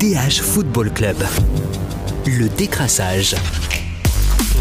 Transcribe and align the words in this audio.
DH 0.00 0.40
Football 0.40 0.90
Club. 0.94 1.18
Le 2.24 2.48
décrassage. 2.56 3.34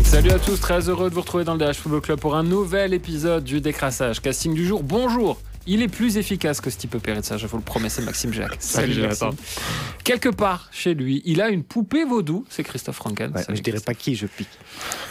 Salut 0.04 0.31
à 0.31 0.38
tous, 0.38 0.59
très 0.59 0.89
heureux 0.89 1.09
de 1.09 1.15
vous 1.15 1.21
retrouver 1.21 1.46
dans 1.46 1.55
le 1.55 1.65
DH 1.65 1.75
Football 1.75 2.01
Club 2.01 2.19
pour 2.19 2.35
un 2.35 2.43
nouvel 2.43 2.93
épisode 2.93 3.45
du 3.45 3.61
décrassage. 3.61 4.19
Casting 4.19 4.53
du 4.53 4.67
jour, 4.67 4.83
bonjour 4.83 5.39
il 5.65 5.81
est 5.81 5.87
plus 5.87 6.17
efficace 6.17 6.59
que 6.59 6.69
Stipe 6.69 6.97
ça 7.21 7.37
je 7.37 7.47
vous 7.47 7.57
le 7.57 7.63
promets, 7.63 7.89
c'est 7.89 8.02
Maxime 8.02 8.33
Jacques. 8.33 8.57
Salut, 8.59 9.02
Maxime. 9.02 9.31
Quelque 10.04 10.29
part 10.29 10.67
chez 10.71 10.93
lui, 10.93 11.21
il 11.25 11.41
a 11.41 11.49
une 11.49 11.63
poupée 11.63 12.03
vaudou, 12.03 12.43
c'est 12.49 12.63
Christophe 12.63 12.97
Franken. 12.97 13.31
Ouais, 13.33 13.43
je 13.47 13.61
dirais 13.61 13.79
pas 13.79 13.93
qui 13.93 14.15
je 14.15 14.25
pique. 14.25 14.49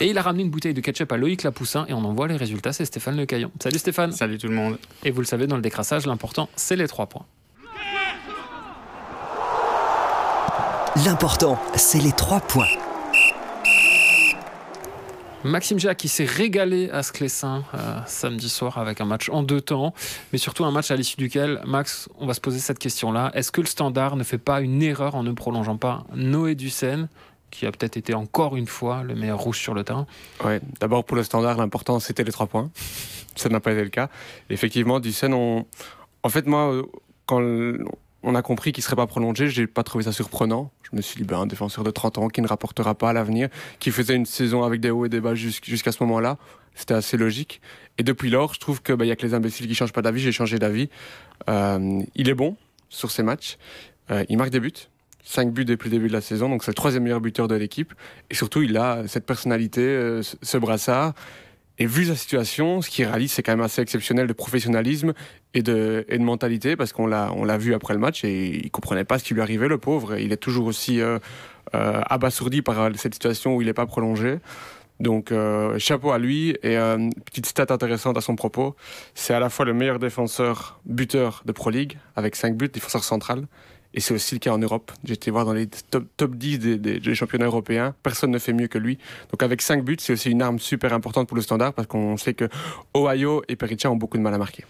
Et 0.01 0.09
il 0.09 0.19
a 0.19 0.23
ramené 0.23 0.43
une 0.43 0.51
bouteille 0.51 0.75
de 0.75 0.81
ketchup 0.83 1.11
à 1.13 1.17
Loïc 1.17 1.43
Lapoussin 1.43 1.87
et 1.89 1.95
on 1.95 2.05
en 2.05 2.13
voit 2.13 2.29
les 2.29 2.37
résultats, 2.37 2.75
c'est 2.75 2.85
Stéphane 2.85 3.17
Lecaillon. 3.17 3.51
Salut 3.63 3.79
Stéphane. 3.79 4.13
Salut 4.13 4.37
tout 4.37 4.49
le 4.49 4.55
monde. 4.55 4.79
Et 5.05 5.11
vous 5.11 5.21
le 5.21 5.27
savez, 5.27 5.47
dans 5.47 5.57
le 5.57 5.63
décrassage, 5.63 6.07
l'important, 6.07 6.51
c'est 6.57 6.77
les 6.77 6.89
trois 6.89 7.07
points. 7.07 7.25
L'important, 11.05 11.59
c'est 11.77 11.99
les 11.99 12.13
trois 12.13 12.41
points. 12.41 12.67
Maxime 15.45 15.79
Jacques 15.79 15.99
qui 15.99 16.09
s'est 16.09 16.25
régalé 16.25 16.91
à 16.91 17.03
Sclessin 17.03 17.63
euh, 17.75 18.01
samedi 18.07 18.49
soir 18.49 18.79
avec 18.79 19.01
un 19.01 19.05
match 19.05 19.29
en 19.29 19.43
deux 19.43 19.61
temps, 19.61 19.95
mais 20.33 20.39
surtout 20.39 20.65
un 20.65 20.73
match 20.73 20.91
à 20.91 20.97
l'issue 20.97 21.17
duquel, 21.17 21.61
Max, 21.67 22.09
on 22.19 22.27
va 22.27 22.35
se 22.35 22.41
poser 22.41 22.59
cette 22.59 22.79
question-là. 22.79 23.31
Est-ce 23.35 23.53
que 23.53 23.61
le 23.61 23.67
standard 23.67 24.17
ne 24.17 24.25
fait 24.25 24.39
pas 24.39 24.61
une 24.61 24.83
erreur 24.83 25.15
en 25.15 25.23
ne 25.23 25.31
prolongeant 25.33 25.77
pas 25.77 26.05
Noé 26.15 26.55
Ducène 26.55 27.09
qui 27.51 27.67
a 27.67 27.71
peut-être 27.71 27.97
été 27.97 28.15
encore 28.15 28.57
une 28.57 28.67
fois 28.67 29.03
le 29.05 29.15
meilleur 29.15 29.39
rouge 29.39 29.59
sur 29.59 29.75
le 29.75 29.85
terrain. 29.85 30.07
Ouais, 30.45 30.61
d'abord 30.81 31.05
pour 31.05 31.17
le 31.17 31.23
standard, 31.23 31.57
l'important 31.59 32.01
c'était 32.01 32.25
les 32.25 32.33
trois 32.33 32.47
points. 32.47 32.71
Ça 33.37 33.49
n'a 33.49 33.61
pas 33.61 33.73
été 33.73 33.85
le 33.85 33.91
cas. 33.91 34.09
effectivement, 34.51 34.99
Ducène, 34.99 35.33
on... 35.33 35.65
en 36.25 36.29
fait, 36.29 36.47
moi, 36.47 36.73
euh, 36.73 36.83
quand 37.25 37.41
on 38.23 38.35
a 38.35 38.43
compris 38.43 38.73
qu'il 38.73 38.83
ne 38.83 38.85
serait 38.85 38.97
pas 38.97 39.07
prolongé, 39.07 39.49
j'ai 39.49 39.67
pas 39.67 39.83
trouvé 39.83 40.05
ça 40.05 40.13
surprenant. 40.13 40.71
Je 40.91 40.97
me 40.97 41.03
suis 41.03 41.17
dit, 41.17 41.25
ben, 41.25 41.41
un 41.41 41.47
défenseur 41.47 41.85
de 41.85 41.91
30 41.91 42.19
ans 42.19 42.29
qui 42.29 42.41
ne 42.41 42.47
rapportera 42.47 42.95
pas 42.95 43.11
à 43.11 43.13
l'avenir, 43.13 43.49
qui 43.79 43.91
faisait 43.91 44.15
une 44.15 44.27
saison 44.27 44.63
avec 44.63 44.81
des 44.81 44.91
hauts 44.91 45.05
et 45.05 45.09
des 45.09 45.21
bas 45.21 45.35
jusqu'à 45.35 45.93
ce 45.93 46.03
moment-là, 46.03 46.39
c'était 46.75 46.95
assez 46.95 47.17
logique. 47.17 47.61
Et 47.99 48.03
depuis 48.03 48.31
lors, 48.31 48.55
je 48.55 48.61
trouve 48.61 48.83
qu'il 48.83 48.95
ben, 48.95 49.05
n'y 49.05 49.11
a 49.11 49.17
que 49.17 49.27
les 49.27 49.35
imbéciles 49.35 49.67
qui 49.67 49.75
changent 49.75 49.93
pas 49.93 50.03
d'avis. 50.03 50.21
J'ai 50.21 50.33
changé 50.33 50.59
d'avis. 50.59 50.89
Euh, 51.49 52.01
il 52.15 52.29
est 52.29 52.35
bon 52.35 52.57
sur 52.89 53.11
ses 53.11 53.23
matchs. 53.23 53.59
Euh, 54.11 54.25
il 54.29 54.39
marque 54.39 54.51
des 54.51 54.61
buts. 54.61 54.73
5 55.25 55.53
buts 55.53 55.67
depuis 55.67 55.91
le 55.91 55.97
début 55.97 56.09
de 56.09 56.15
la 56.15 56.23
saison, 56.23 56.49
donc 56.49 56.65
c'est 56.65 56.71
le 56.71 56.75
troisième 56.77 57.03
meilleur 57.03 57.21
buteur 57.21 57.49
de 57.49 57.55
l'équipe. 57.55 57.93
Et 58.31 58.35
surtout, 58.35 58.63
il 58.63 58.79
a 58.79 59.07
cette 59.09 59.27
personnalité, 59.27 59.83
euh, 59.83 60.23
ce 60.23 60.57
brassard. 60.57 61.13
Et 61.79 61.87
vu 61.87 62.07
sa 62.07 62.17
situation, 62.17 62.83
ce 62.83 62.91
qu'il 62.91 63.05
réalise, 63.07 63.33
c'est 63.33 63.43
quand 63.43 63.53
même 63.53 63.65
assez 63.65 63.81
exceptionnel 63.81 64.27
de 64.27 64.33
professionnalisme 64.33 65.13
et 65.55 65.63
de, 65.63 66.05
mentalité, 66.19 66.75
parce 66.75 66.93
qu'on 66.93 67.07
l'a, 67.07 67.33
on 67.35 67.45
l'a 67.45 67.57
vu 67.57 67.73
après 67.73 67.95
le 67.95 68.01
match 68.01 68.25
et 68.25 68.65
il 68.65 68.71
comprenait 68.71 69.05
pas 69.05 69.19
ce 69.19 69.25
qui 69.25 69.35
lui 69.35 69.41
arrivait, 69.41 69.69
le 69.69 69.79
pauvre. 69.79 70.19
Il 70.19 70.33
est 70.33 70.39
toujours 70.39 70.67
aussi 70.67 71.01
euh, 71.01 71.19
euh, 71.75 72.01
abasourdi 72.07 72.63
par 72.63 72.91
cette 72.97 73.15
situation 73.15 73.55
où 73.55 73.63
il 73.63 73.67
n'est 73.67 73.75
pas 73.75 73.87
prolongé. 73.87 74.39
Donc 74.99 75.31
euh, 75.31 75.79
chapeau 75.79 76.11
à 76.11 76.19
lui 76.19 76.57
et 76.65 76.77
petite 77.25 77.47
stat 77.47 77.67
intéressante 77.71 78.17
à 78.17 78.21
son 78.21 78.35
propos, 78.35 78.75
c'est 79.15 79.33
à 79.33 79.39
la 79.39 79.49
fois 79.49 79.65
le 79.65 79.73
meilleur 79.73 80.01
défenseur 80.01 80.81
buteur 80.85 81.43
de 81.45 81.53
Pro 81.53 81.71
League 81.71 81.99
avec 82.17 82.35
5 82.35 82.57
buts, 82.57 82.69
défenseur 82.69 83.05
central, 83.05 83.47
et 83.95 84.01
c'est 84.01 84.15
aussi 84.15 84.35
le 84.35 84.39
cas 84.39 84.53
en 84.53 84.59
Europe. 84.59 84.93
J'ai 85.05 85.15
été 85.15 85.31
voir 85.31 85.45
dans 85.45 85.55
les 85.55 85.67
top, 85.67 86.05
top 86.17 86.35
10 86.35 86.59
des, 86.59 87.15
championnats 87.15 87.47
européens. 87.47 87.95
Personne 88.03 88.31
ne 88.31 88.39
fait 88.39 88.53
mieux 88.53 88.69
que 88.69 88.79
lui. 88.79 88.99
Donc 89.31 89.43
avec 89.43 89.63
5 89.63 89.83
buts, 89.83 89.97
c'est 89.99 90.13
aussi 90.13 90.31
une 90.31 90.43
arme 90.43 90.59
super 90.59 90.93
importante 90.93 91.27
pour 91.29 91.37
le 91.37 91.43
standard 91.43 91.73
parce 91.73 91.89
qu'on 91.89 92.17
sait 92.17 92.35
que 92.35 92.49
Ohio 92.95 93.43
et 93.49 93.57
Perica 93.57 93.91
ont 93.91 93.97
beaucoup 93.97 94.19
de 94.19 94.23
mal 94.23 94.35
à 94.35 94.39
marquer. 94.39 94.65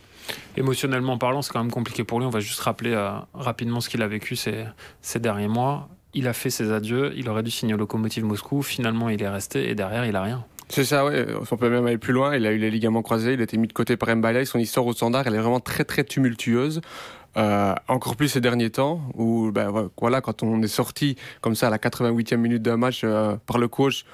Émotionnellement 0.57 1.19
parlant, 1.19 1.43
c'est 1.43 1.53
quand 1.53 1.63
même 1.63 1.73
compliqué 1.73 2.05
pour 2.05 2.21
lui. 2.21 2.27
On 2.27 2.31
va 2.31 2.41
juste 2.41 2.61
rappeler 2.61 2.93
euh, 2.93 3.11
rapidement 3.35 3.81
ce 3.81 3.89
qu'il 3.89 4.03
a 4.03 4.09
vécu 4.09 4.37
ces, 4.37 4.65
ces 5.03 5.19
derniers 5.19 5.49
mois. 5.49 5.89
Il 6.15 6.29
a 6.29 6.33
fait 6.33 6.51
ses 6.51 6.71
adieux. 6.71 7.13
Il 7.17 7.29
aurait 7.29 7.43
dû 7.43 7.51
signer 7.51 7.75
au 7.75 7.77
Lokomotiv 7.77 8.25
Moscou. 8.25 8.63
Finalement, 8.63 9.09
il 9.09 9.23
est 9.23 9.29
resté 9.29 9.69
et 9.69 9.75
derrière, 9.75 10.07
il 10.07 10.15
a 10.17 10.23
rien. 10.23 10.45
C'est 10.69 10.85
ça, 10.85 11.07
oui. 11.07 11.15
On 11.51 11.57
peut 11.57 11.71
même 11.71 11.87
aller 11.87 11.99
plus 11.99 12.13
loin. 12.13 12.37
Il 12.37 12.47
a 12.47 12.53
eu 12.53 12.59
les 12.59 12.71
ligaments 12.71 13.03
croisés. 13.03 13.33
Il 13.33 13.41
a 13.41 13.45
été 13.45 13.57
mis 13.57 13.69
de 13.69 13.73
côté 13.73 13.97
par 13.97 14.15
Mbaye. 14.15 14.45
Son 14.45 14.59
histoire 14.59 14.87
au 14.87 14.93
standard, 14.93 15.27
elle 15.27 15.35
est 15.35 15.39
vraiment 15.39 15.61
très, 15.61 15.85
très 15.85 16.05
tumultueuse. 16.05 16.83
Euh, 17.39 17.75
encore 17.87 18.17
plus 18.17 18.29
ces 18.29 18.41
derniers 18.41 18.71
temps, 18.71 19.01
où 19.15 19.53
ben, 19.53 19.91
voilà, 19.97 20.21
quand 20.21 20.43
on 20.43 20.61
est 20.61 20.69
sorti 20.69 21.17
comme 21.41 21.55
ça 21.55 21.69
à 21.69 21.71
la 21.71 21.79
88e 21.79 22.37
minute 22.37 22.63
d'un 22.63 22.77
match 22.77 23.03
euh, 23.05 23.37
par 23.47 23.59
le 23.59 23.69
coach 23.69 24.05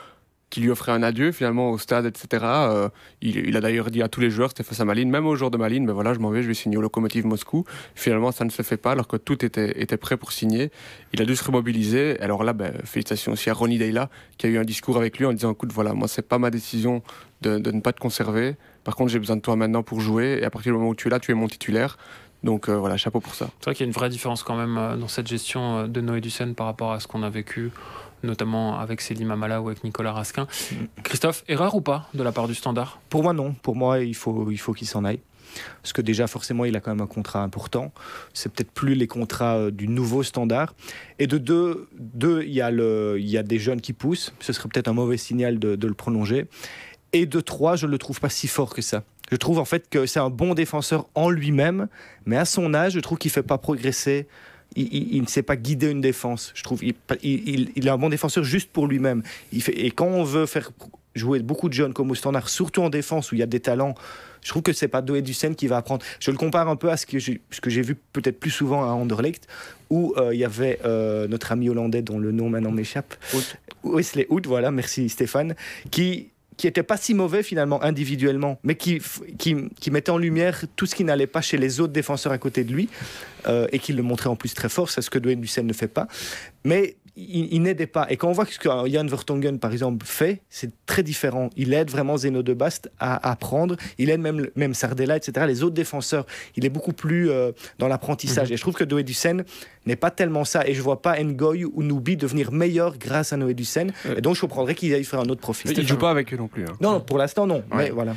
qui 0.50 0.60
lui 0.60 0.70
offrait 0.70 0.92
un 0.92 1.02
adieu 1.02 1.32
finalement 1.32 1.70
au 1.70 1.78
stade, 1.78 2.06
etc. 2.06 2.44
Euh, 2.44 2.88
il, 3.22 3.56
a 3.56 3.60
d'ailleurs 3.60 3.90
dit 3.90 4.02
à 4.02 4.08
tous 4.08 4.20
les 4.20 4.30
joueurs, 4.30 4.50
c'était 4.50 4.62
face 4.62 4.78
à 4.78 4.84
Malines, 4.84 5.10
même 5.10 5.26
aux 5.26 5.34
joueurs 5.34 5.50
de 5.50 5.56
Malines, 5.56 5.84
ben 5.84 5.94
voilà, 5.94 6.14
je 6.14 6.20
m'en 6.20 6.30
vais, 6.30 6.42
je 6.42 6.46
vais 6.48 6.54
signer 6.54 6.76
au 6.76 6.80
Lokomotiv 6.80 7.26
Moscou. 7.26 7.64
Finalement, 7.96 8.30
ça 8.30 8.44
ne 8.44 8.50
se 8.50 8.62
fait 8.62 8.76
pas 8.76 8.92
alors 8.92 9.08
que 9.08 9.16
tout 9.16 9.44
était, 9.44 9.82
était 9.82 9.96
prêt 9.96 10.16
pour 10.16 10.30
signer. 10.30 10.70
Il 11.12 11.20
a 11.20 11.24
dû 11.24 11.34
se 11.34 11.42
remobiliser. 11.42 12.20
Alors 12.20 12.44
là, 12.44 12.52
ben, 12.52 12.72
félicitations 12.84 13.32
aussi 13.32 13.50
à 13.50 13.54
Ronnie 13.54 13.78
Deyla 13.78 14.10
qui 14.38 14.46
a 14.46 14.48
eu 14.50 14.58
un 14.58 14.64
discours 14.64 14.96
avec 14.96 15.18
lui 15.18 15.26
en 15.26 15.32
disant, 15.32 15.50
écoute, 15.50 15.72
voilà, 15.72 15.92
moi 15.92 16.06
c'est 16.06 16.28
pas 16.28 16.38
ma 16.38 16.50
décision 16.50 17.02
de, 17.40 17.58
de 17.58 17.72
ne 17.72 17.80
pas 17.80 17.92
te 17.92 18.00
conserver. 18.00 18.54
Par 18.84 18.94
contre, 18.94 19.10
j'ai 19.10 19.18
besoin 19.18 19.36
de 19.36 19.40
toi 19.40 19.56
maintenant 19.56 19.82
pour 19.82 20.00
jouer. 20.00 20.38
Et 20.40 20.44
à 20.44 20.50
partir 20.50 20.72
du 20.72 20.78
moment 20.78 20.90
où 20.90 20.94
tu 20.94 21.08
es 21.08 21.10
là, 21.10 21.18
tu 21.18 21.32
es 21.32 21.34
mon 21.34 21.48
titulaire. 21.48 21.96
Donc 22.44 22.68
euh, 22.68 22.76
voilà, 22.76 22.96
chapeau 22.98 23.20
pour 23.20 23.34
ça. 23.34 23.48
C'est 23.58 23.64
vrai 23.64 23.74
qu'il 23.74 23.84
y 23.84 23.88
a 23.88 23.90
une 23.90 23.94
vraie 23.94 24.10
différence 24.10 24.42
quand 24.42 24.54
même 24.54 24.76
euh, 24.76 24.96
dans 24.96 25.08
cette 25.08 25.26
gestion 25.26 25.78
euh, 25.78 25.86
de 25.86 26.00
Noé 26.02 26.20
Ducène 26.20 26.54
par 26.54 26.66
rapport 26.66 26.92
à 26.92 27.00
ce 27.00 27.08
qu'on 27.08 27.22
a 27.22 27.30
vécu, 27.30 27.72
notamment 28.22 28.78
avec 28.78 29.00
Céline 29.00 29.26
Mamala 29.26 29.62
ou 29.62 29.68
avec 29.68 29.82
Nicolas 29.82 30.12
Raskin. 30.12 30.46
Christophe, 31.02 31.42
erreur 31.48 31.74
ou 31.74 31.80
pas 31.80 32.06
de 32.12 32.22
la 32.22 32.32
part 32.32 32.46
du 32.46 32.54
Standard? 32.54 33.00
Pour 33.08 33.22
moi, 33.22 33.32
non. 33.32 33.54
Pour 33.62 33.74
moi, 33.74 34.00
il 34.00 34.14
faut, 34.14 34.50
il 34.50 34.58
faut 34.58 34.74
qu'il 34.74 34.86
s'en 34.86 35.04
aille. 35.04 35.20
Parce 35.82 35.92
que 35.92 36.02
déjà, 36.02 36.26
forcément, 36.26 36.64
il 36.66 36.76
a 36.76 36.80
quand 36.80 36.90
même 36.90 37.00
un 37.00 37.06
contrat 37.06 37.42
important. 37.42 37.92
C'est 38.34 38.52
peut-être 38.52 38.72
plus 38.72 38.94
les 38.94 39.06
contrats 39.06 39.70
du 39.70 39.88
nouveau 39.88 40.22
standard. 40.22 40.74
Et 41.18 41.26
de 41.26 41.38
deux, 41.38 41.88
deux 41.98 42.42
il, 42.42 42.52
y 42.52 42.60
a 42.60 42.70
le, 42.70 43.16
il 43.20 43.28
y 43.28 43.38
a 43.38 43.42
des 43.42 43.58
jeunes 43.58 43.80
qui 43.80 43.92
poussent. 43.92 44.34
Ce 44.40 44.52
serait 44.52 44.68
peut-être 44.68 44.88
un 44.88 44.94
mauvais 44.94 45.16
signal 45.16 45.58
de, 45.58 45.76
de 45.76 45.86
le 45.86 45.94
prolonger. 45.94 46.48
Et 47.12 47.26
de 47.26 47.40
trois, 47.40 47.76
je 47.76 47.86
ne 47.86 47.92
le 47.92 47.98
trouve 47.98 48.18
pas 48.18 48.30
si 48.30 48.48
fort 48.48 48.74
que 48.74 48.82
ça. 48.82 49.04
Je 49.34 49.36
trouve 49.36 49.58
en 49.58 49.64
fait 49.64 49.88
que 49.90 50.06
c'est 50.06 50.20
un 50.20 50.30
bon 50.30 50.54
défenseur 50.54 51.08
en 51.16 51.28
lui-même, 51.28 51.88
mais 52.24 52.36
à 52.36 52.44
son 52.44 52.72
âge, 52.72 52.92
je 52.92 53.00
trouve 53.00 53.18
qu'il 53.18 53.30
ne 53.30 53.32
fait 53.32 53.42
pas 53.42 53.58
progresser. 53.58 54.28
Il, 54.76 55.20
ne 55.20 55.26
sait 55.26 55.42
pas 55.42 55.56
guider 55.56 55.90
une 55.90 56.00
défense. 56.00 56.52
Je 56.54 56.62
trouve 56.62 56.84
il, 56.84 56.94
il 57.24 57.86
est 57.86 57.90
un 57.90 57.98
bon 57.98 58.10
défenseur 58.10 58.44
juste 58.44 58.70
pour 58.70 58.86
lui-même. 58.86 59.24
Et 59.52 59.90
quand 59.90 60.06
on 60.06 60.22
veut 60.22 60.46
faire 60.46 60.70
jouer 61.16 61.40
beaucoup 61.40 61.68
de 61.68 61.74
jeunes 61.74 61.92
comme 61.92 62.12
au 62.12 62.14
standard, 62.14 62.48
surtout 62.48 62.82
en 62.82 62.90
défense 62.90 63.32
où 63.32 63.34
il 63.34 63.38
y 63.38 63.42
a 63.42 63.46
des 63.46 63.58
talents, 63.58 63.96
je 64.40 64.50
trouve 64.50 64.62
que 64.62 64.72
c'est 64.72 64.86
pas 64.86 65.02
Doé 65.02 65.20
Ducen 65.20 65.56
qui 65.56 65.66
va 65.66 65.78
apprendre. 65.78 66.04
Je 66.20 66.30
le 66.30 66.36
compare 66.36 66.68
un 66.68 66.76
peu 66.76 66.90
à 66.92 66.96
ce 66.96 67.04
que 67.04 67.18
j'ai 67.18 67.82
vu 67.82 67.96
peut-être 68.12 68.38
plus 68.38 68.50
souvent 68.50 68.84
à 68.84 68.92
Anderlecht, 68.92 69.48
où 69.90 70.14
euh, 70.16 70.32
il 70.32 70.38
y 70.38 70.44
avait 70.44 70.78
euh, 70.84 71.26
notre 71.26 71.50
ami 71.50 71.68
hollandais 71.68 72.02
dont 72.02 72.20
le 72.20 72.30
nom 72.30 72.50
maintenant 72.50 72.70
m'échappe. 72.70 73.16
Wesley 73.82 74.26
Hood, 74.28 74.46
voilà, 74.46 74.70
merci 74.70 75.08
Stéphane, 75.08 75.56
qui 75.90 76.30
qui 76.56 76.66
était 76.66 76.82
pas 76.82 76.96
si 76.96 77.14
mauvais 77.14 77.42
finalement 77.42 77.82
individuellement, 77.82 78.58
mais 78.62 78.76
qui, 78.76 79.00
qui, 79.38 79.90
mettait 79.90 80.10
en 80.10 80.18
lumière 80.18 80.64
tout 80.76 80.86
ce 80.86 80.94
qui 80.94 81.04
n'allait 81.04 81.26
pas 81.26 81.40
chez 81.40 81.56
les 81.56 81.80
autres 81.80 81.92
défenseurs 81.92 82.32
à 82.32 82.38
côté 82.38 82.64
de 82.64 82.72
lui, 82.72 82.88
euh, 83.46 83.66
et 83.72 83.78
qui 83.78 83.92
le 83.92 84.02
montrait 84.02 84.28
en 84.28 84.36
plus 84.36 84.54
très 84.54 84.68
fort, 84.68 84.90
c'est 84.90 85.02
ce 85.02 85.10
que 85.10 85.18
Dwayne 85.18 85.40
Lucien 85.40 85.62
ne 85.62 85.72
fait 85.72 85.88
pas. 85.88 86.06
Mais 86.64 86.96
il, 87.16 87.62
n'aidait 87.62 87.86
pas. 87.86 88.06
Et 88.10 88.16
quand 88.16 88.28
on 88.28 88.32
voit 88.32 88.44
ce 88.44 88.58
que 88.58 88.68
Jan 88.68 89.06
Vertonghen, 89.06 89.58
par 89.58 89.72
exemple, 89.72 90.04
fait, 90.04 90.42
c'est 90.50 90.72
très 90.86 91.02
différent. 91.02 91.50
Il 91.56 91.72
aide 91.72 91.90
vraiment 91.90 92.16
Zeno 92.16 92.42
de 92.42 92.54
Bast 92.54 92.90
à 92.98 93.30
apprendre. 93.30 93.76
Il 93.98 94.10
aide 94.10 94.20
même, 94.20 94.48
même 94.56 94.74
Sardella, 94.74 95.16
etc. 95.16 95.46
Les 95.46 95.62
autres 95.62 95.74
défenseurs, 95.74 96.26
il 96.56 96.64
est 96.64 96.70
beaucoup 96.70 96.92
plus 96.92 97.30
euh, 97.30 97.52
dans 97.78 97.86
l'apprentissage. 97.86 98.48
Mhm. 98.48 98.54
Et 98.54 98.56
je 98.56 98.62
trouve 98.62 98.74
que 98.74 98.84
Noé 98.84 99.04
Ducen 99.04 99.44
n'est 99.86 99.96
pas 99.96 100.10
tellement 100.10 100.44
ça. 100.44 100.66
Et 100.66 100.74
je 100.74 100.82
vois 100.82 101.02
pas 101.02 101.22
Ngoy 101.22 101.64
ou 101.64 101.82
Noubi 101.82 102.16
devenir 102.16 102.50
meilleur 102.50 102.98
grâce 102.98 103.32
à 103.32 103.36
Noé 103.36 103.54
Ducen. 103.54 103.92
Et 104.16 104.20
donc, 104.20 104.34
je 104.34 104.40
comprendrais 104.40 104.74
qu'il 104.74 104.92
aille 104.92 105.04
faire 105.04 105.20
un 105.20 105.28
autre 105.28 105.40
profil. 105.40 105.72
il 105.76 105.86
joue 105.86 105.96
pas 105.96 106.10
avec 106.10 106.34
eux 106.34 106.36
non 106.36 106.48
plus. 106.48 106.64
Hein. 106.64 106.76
Non, 106.80 107.00
pour 107.00 107.18
l'instant, 107.18 107.46
non. 107.46 107.62
Mais 107.74 107.90
voilà. 107.90 108.14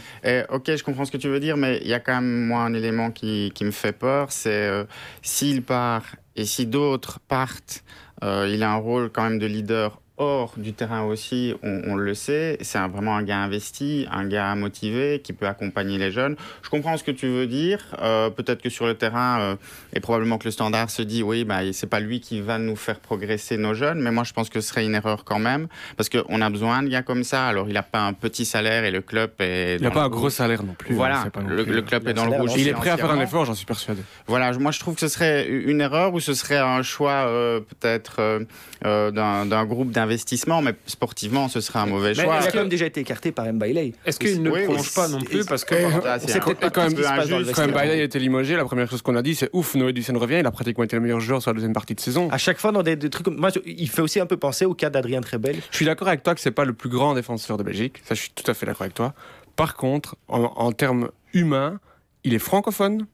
ok, 0.49 0.75
je 0.75 0.83
comprends 0.83 1.05
ce 1.05 1.11
que 1.11 1.17
tu 1.17 1.29
veux 1.29 1.39
dire, 1.39 1.55
mais 1.55 1.79
il 1.83 1.87
y 1.87 1.93
a 1.93 1.99
quand 1.99 2.15
même, 2.15 2.47
moi, 2.47 2.61
un 2.61 2.73
élément 2.73 3.11
qui, 3.11 3.51
qui 3.53 3.63
me 3.63 3.71
fait 3.71 3.91
peur. 3.91 4.31
C'est 4.31 4.49
euh, 4.49 4.85
s'il 5.21 5.61
part 5.61 6.15
et 6.35 6.45
si 6.45 6.65
d'autres 6.65 7.19
partent 7.27 7.83
euh, 7.83 8.06
il 8.21 8.63
a 8.63 8.71
un 8.71 8.77
rôle 8.77 9.11
quand 9.11 9.23
même 9.23 9.39
de 9.39 9.45
leader 9.45 10.01
hors 10.17 10.53
du 10.57 10.73
terrain 10.73 11.03
aussi, 11.03 11.53
on, 11.61 11.95
le 11.95 12.13
sait, 12.15 12.57
c'est 12.61 12.79
vraiment 12.87 13.15
un 13.15 13.23
gars 13.23 13.37
investi, 13.37 14.07
un 14.11 14.27
gars 14.27 14.55
motivé 14.55 15.21
qui 15.23 15.31
peut 15.31 15.45
accompagner 15.45 15.99
les 15.99 16.11
jeunes. 16.11 16.35
Je 16.63 16.69
comprends 16.69 16.97
ce 16.97 17.03
que 17.03 17.11
tu 17.11 17.27
veux 17.27 17.45
dire. 17.45 17.95
Euh, 18.01 18.31
peut-être 18.31 18.61
que 18.61 18.69
sur 18.69 18.87
le 18.87 18.95
terrain, 18.95 19.39
euh, 19.39 19.55
et 19.93 19.99
probablement 19.99 20.39
que 20.39 20.45
le 20.45 20.51
standard 20.51 20.89
se 20.89 21.03
dit, 21.03 21.21
oui, 21.21 21.45
bah, 21.45 21.59
c'est 21.71 21.87
pas 21.87 21.99
lui 21.99 22.19
qui 22.19 22.41
va 22.41 22.57
nous 22.57 22.75
faire 22.75 22.99
progresser 22.99 23.57
nos 23.57 23.75
jeunes, 23.75 24.01
mais 24.01 24.11
moi 24.11 24.23
je 24.23 24.33
pense 24.33 24.49
que 24.49 24.59
ce 24.59 24.69
serait 24.69 24.85
une 24.85 24.95
erreur 24.95 25.23
quand 25.23 25.39
même, 25.39 25.67
parce 25.97 26.09
qu'on 26.09 26.41
a 26.41 26.49
besoin 26.49 26.81
de 26.81 26.89
gars 26.89 27.03
comme 27.03 27.23
ça. 27.23 27.45
Alors 27.45 27.67
il 27.67 27.73
n'a 27.73 27.83
pas 27.83 28.01
un 28.01 28.13
petit 28.13 28.45
salaire 28.45 28.85
et 28.85 28.91
le 28.91 29.01
club 29.01 29.31
est. 29.39 29.75
Il 29.75 29.83
n'a 29.83 29.91
pas 29.91 30.03
un 30.03 30.09
gros 30.09 30.31
salaire 30.31 30.63
non 30.63 30.73
plus. 30.73 30.95
Voilà, 30.95 31.25
le, 31.47 31.81
club 31.83 32.07
est 32.07 32.13
dans 32.13 32.25
le 32.25 32.31
rouge. 32.31 32.53
Il 32.57 32.67
est 32.67 32.73
prêt 32.73 32.89
à 32.89 32.97
faire 32.97 33.11
un 33.11 33.21
effort, 33.21 33.45
j'en 33.45 33.53
suis 33.53 33.67
persuadé. 33.67 34.01
Voilà, 34.25 34.51
moi 34.57 34.71
je 34.71 34.79
trouve 34.79 34.95
que 34.95 35.01
ce 35.01 35.09
serait 35.09 35.47
une 35.47 35.81
erreur 35.81 36.13
ou 36.15 36.19
ce 36.19 36.33
serait 36.33 36.57
un 36.57 36.81
choix 36.81 37.27
euh, 37.27 37.59
peut-être 37.59 38.45
d'un 38.83 39.65
groupe 39.65 39.91
d'investisseurs 39.91 40.06
investissement, 40.07 40.61
mais 40.61 40.73
sportivement, 40.85 41.47
ce 41.49 41.61
serait 41.61 41.79
un 41.79 41.85
mauvais 41.85 42.09
Mais 42.09 42.23
choix. 42.23 42.23
il 42.25 42.29
a 42.29 42.39
est-ce 42.39 42.51
quand 42.51 42.59
même 42.59 42.69
déjà 42.69 42.85
été 42.85 43.01
écarté 43.01 43.31
par 43.31 43.45
Mbailey. 43.51 43.93
Est-ce 44.05 44.19
qu'il 44.19 44.41
ne 44.41 44.49
Oui, 44.49 44.63
prolonge 44.63 44.93
pas 44.93 45.07
non 45.07 45.19
plus 45.21 45.45
parce 45.45 45.63
que 45.65 45.75
On 45.75 46.19
c'est 46.27 46.43
peut-être 46.43 46.59
pas 46.59 46.69
quand 46.69 46.83
même 46.83 46.93
qui 46.93 47.03
se 47.03 47.07
passe 47.07 47.27
dans 47.29 47.37
le 47.37 47.43
injuste. 47.43 47.55
Quand 47.55 47.61
vestiaire. 47.65 47.67
Bailey 47.87 48.01
a 48.01 48.03
été 48.03 48.19
limogé, 48.19 48.55
la 48.55 48.65
première 48.65 48.89
chose 48.89 49.01
qu'on 49.01 49.15
a 49.15 49.21
dit, 49.21 49.35
c'est 49.35 49.49
ouf, 49.53 49.75
Noé 49.75 49.93
Ducène 49.93 50.17
revient, 50.17 50.37
il 50.39 50.45
a 50.45 50.51
pratiquement 50.51 50.83
été 50.85 50.95
le 50.95 51.01
meilleur 51.01 51.19
joueur 51.19 51.41
sur 51.41 51.51
la 51.51 51.55
deuxième 51.55 51.73
partie 51.73 51.93
de 51.93 51.99
saison. 51.99 52.29
À 52.31 52.37
chaque 52.37 52.57
fois, 52.59 52.71
dans 52.71 52.83
des, 52.83 52.95
des 52.95 53.09
trucs 53.09 53.25
comme. 53.25 53.37
Moi, 53.37 53.49
il 53.65 53.89
fait 53.89 54.01
aussi 54.01 54.19
un 54.19 54.25
peu 54.25 54.37
penser 54.37 54.65
au 54.65 54.73
cas 54.73 54.89
d'Adrien 54.89 55.21
Trebel. 55.21 55.57
Je 55.71 55.75
suis 55.75 55.85
d'accord 55.85 56.07
avec 56.07 56.23
toi 56.23 56.33
que 56.35 56.41
c'est 56.41 56.51
pas 56.51 56.65
le 56.65 56.73
plus 56.73 56.89
grand 56.89 57.13
défenseur 57.13 57.57
de 57.57 57.63
Belgique, 57.63 58.01
ça 58.07 58.15
je 58.15 58.21
suis 58.21 58.31
tout 58.31 58.49
à 58.49 58.53
fait 58.53 58.65
d'accord 58.65 58.83
avec 58.83 58.93
toi. 58.93 59.13
Par 59.55 59.75
contre, 59.75 60.15
en, 60.27 60.43
en 60.43 60.71
termes 60.71 61.09
humains, 61.33 61.79
il 62.23 62.33
est 62.33 62.39
francophone. 62.39 63.05